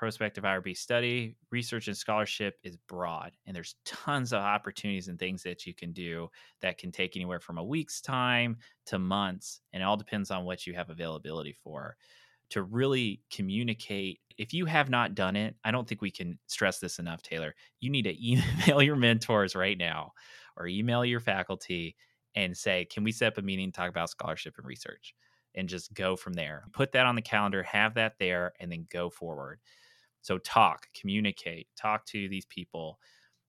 prospective 0.00 0.44
IRB 0.44 0.74
study, 0.74 1.36
research 1.50 1.86
and 1.86 1.96
scholarship 1.96 2.56
is 2.64 2.78
broad, 2.88 3.32
and 3.46 3.54
there's 3.54 3.74
tons 3.84 4.32
of 4.32 4.40
opportunities 4.40 5.08
and 5.08 5.18
things 5.18 5.42
that 5.42 5.66
you 5.66 5.74
can 5.74 5.92
do 5.92 6.26
that 6.62 6.78
can 6.78 6.90
take 6.90 7.16
anywhere 7.16 7.38
from 7.38 7.58
a 7.58 7.62
week's 7.62 8.00
time 8.00 8.56
to 8.86 8.98
months, 8.98 9.60
and 9.74 9.82
it 9.82 9.84
all 9.84 9.98
depends 9.98 10.30
on 10.30 10.46
what 10.46 10.66
you 10.66 10.72
have 10.72 10.88
availability 10.88 11.52
for. 11.52 11.98
To 12.48 12.62
really 12.62 13.20
communicate, 13.30 14.20
if 14.38 14.54
you 14.54 14.64
have 14.64 14.88
not 14.88 15.14
done 15.14 15.36
it, 15.36 15.54
I 15.64 15.70
don't 15.70 15.86
think 15.86 16.00
we 16.00 16.10
can 16.10 16.38
stress 16.46 16.78
this 16.78 16.98
enough, 16.98 17.22
Taylor. 17.22 17.54
You 17.80 17.90
need 17.90 18.04
to 18.04 18.16
email 18.66 18.82
your 18.82 18.96
mentors 18.96 19.54
right 19.54 19.76
now 19.76 20.12
or 20.56 20.66
email 20.66 21.04
your 21.04 21.20
faculty 21.20 21.94
and 22.34 22.56
say, 22.56 22.86
Can 22.86 23.04
we 23.04 23.12
set 23.12 23.34
up 23.34 23.38
a 23.38 23.42
meeting 23.42 23.70
to 23.70 23.76
talk 23.76 23.90
about 23.90 24.08
scholarship 24.08 24.54
and 24.56 24.66
research? 24.66 25.14
And 25.54 25.68
just 25.68 25.92
go 25.92 26.16
from 26.16 26.32
there. 26.32 26.64
Put 26.72 26.92
that 26.92 27.04
on 27.04 27.16
the 27.16 27.22
calendar, 27.22 27.62
have 27.64 27.94
that 27.94 28.14
there, 28.18 28.52
and 28.60 28.72
then 28.72 28.86
go 28.90 29.10
forward 29.10 29.60
so 30.22 30.38
talk, 30.38 30.86
communicate, 30.98 31.68
talk 31.76 32.06
to 32.06 32.28
these 32.28 32.46
people, 32.46 32.98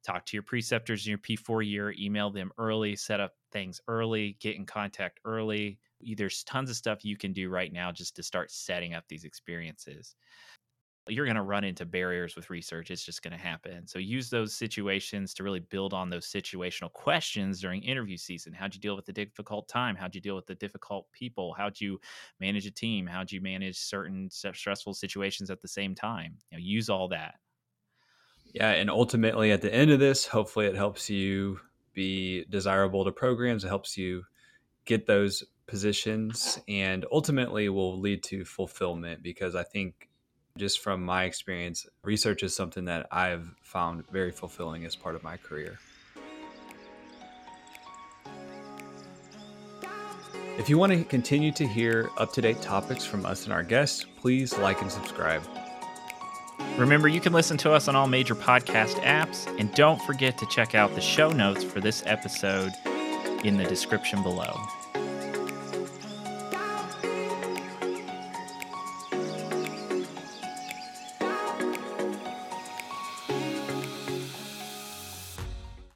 talk 0.05 0.25
to 0.25 0.35
your 0.35 0.43
preceptors 0.43 1.05
in 1.05 1.11
your 1.11 1.19
P4 1.19 1.67
year, 1.67 1.93
email 1.99 2.31
them 2.31 2.51
early, 2.57 2.95
set 2.95 3.19
up 3.19 3.33
things 3.51 3.79
early, 3.87 4.37
get 4.39 4.55
in 4.55 4.65
contact 4.65 5.19
early. 5.25 5.79
There's 6.15 6.43
tons 6.43 6.69
of 6.69 6.75
stuff 6.75 7.05
you 7.05 7.17
can 7.17 7.33
do 7.33 7.49
right 7.49 7.71
now 7.71 7.91
just 7.91 8.15
to 8.15 8.23
start 8.23 8.51
setting 8.51 8.93
up 8.93 9.03
these 9.07 9.23
experiences 9.23 10.15
you're 11.07 11.25
going 11.25 11.35
to 11.35 11.41
run 11.41 11.63
into 11.63 11.85
barriers 11.85 12.35
with 12.35 12.49
research. 12.51 12.91
It's 12.91 13.03
just 13.03 13.23
going 13.23 13.31
to 13.31 13.37
happen. 13.37 13.87
So 13.87 13.97
use 13.97 14.29
those 14.29 14.53
situations 14.53 15.33
to 15.33 15.43
really 15.43 15.59
build 15.59 15.93
on 15.93 16.09
those 16.09 16.27
situational 16.27 16.93
questions 16.93 17.59
during 17.59 17.81
interview 17.81 18.17
season. 18.17 18.53
How'd 18.53 18.75
you 18.75 18.79
deal 18.79 18.95
with 18.95 19.05
the 19.05 19.13
difficult 19.13 19.67
time? 19.67 19.95
How'd 19.95 20.13
you 20.13 20.21
deal 20.21 20.35
with 20.35 20.45
the 20.45 20.55
difficult 20.55 21.11
people? 21.11 21.55
How'd 21.57 21.81
you 21.81 21.99
manage 22.39 22.67
a 22.67 22.71
team? 22.71 23.07
How'd 23.07 23.31
you 23.31 23.41
manage 23.41 23.77
certain 23.77 24.29
stressful 24.29 24.93
situations 24.93 25.49
at 25.49 25.61
the 25.61 25.67
same 25.67 25.95
time? 25.95 26.37
You 26.51 26.57
know, 26.57 26.63
use 26.63 26.87
all 26.87 27.07
that. 27.07 27.35
Yeah, 28.53 28.69
and 28.69 28.89
ultimately 28.89 29.51
at 29.51 29.61
the 29.61 29.73
end 29.73 29.89
of 29.89 29.99
this, 29.99 30.27
hopefully 30.27 30.67
it 30.67 30.75
helps 30.75 31.09
you 31.09 31.59
be 31.93 32.45
desirable 32.49 33.05
to 33.05 33.11
programs. 33.11 33.63
It 33.63 33.69
helps 33.69 33.97
you 33.97 34.23
get 34.85 35.07
those 35.07 35.43
positions 35.65 36.59
and 36.67 37.05
ultimately 37.11 37.69
will 37.69 37.99
lead 37.99 38.21
to 38.23 38.45
fulfillment 38.45 39.23
because 39.23 39.55
I 39.55 39.63
think 39.63 40.09
just 40.57 40.79
from 40.79 41.03
my 41.03 41.23
experience, 41.23 41.87
research 42.03 42.43
is 42.43 42.55
something 42.55 42.85
that 42.85 43.07
I've 43.11 43.53
found 43.61 44.07
very 44.11 44.31
fulfilling 44.31 44.85
as 44.85 44.95
part 44.95 45.15
of 45.15 45.23
my 45.23 45.37
career. 45.37 45.79
If 50.57 50.69
you 50.69 50.77
want 50.77 50.91
to 50.91 51.03
continue 51.03 51.51
to 51.53 51.65
hear 51.65 52.09
up 52.17 52.33
to 52.33 52.41
date 52.41 52.61
topics 52.61 53.05
from 53.05 53.25
us 53.25 53.45
and 53.45 53.53
our 53.53 53.63
guests, 53.63 54.05
please 54.19 54.57
like 54.57 54.81
and 54.81 54.91
subscribe. 54.91 55.41
Remember, 56.77 57.07
you 57.07 57.19
can 57.19 57.33
listen 57.33 57.57
to 57.57 57.71
us 57.71 57.87
on 57.87 57.95
all 57.95 58.07
major 58.07 58.35
podcast 58.35 58.95
apps, 59.01 59.47
and 59.59 59.73
don't 59.73 60.01
forget 60.03 60.37
to 60.37 60.45
check 60.47 60.75
out 60.75 60.93
the 60.93 61.01
show 61.01 61.31
notes 61.31 61.63
for 61.63 61.79
this 61.79 62.03
episode 62.05 62.71
in 63.43 63.57
the 63.57 63.63
description 63.63 64.21
below. 64.23 64.53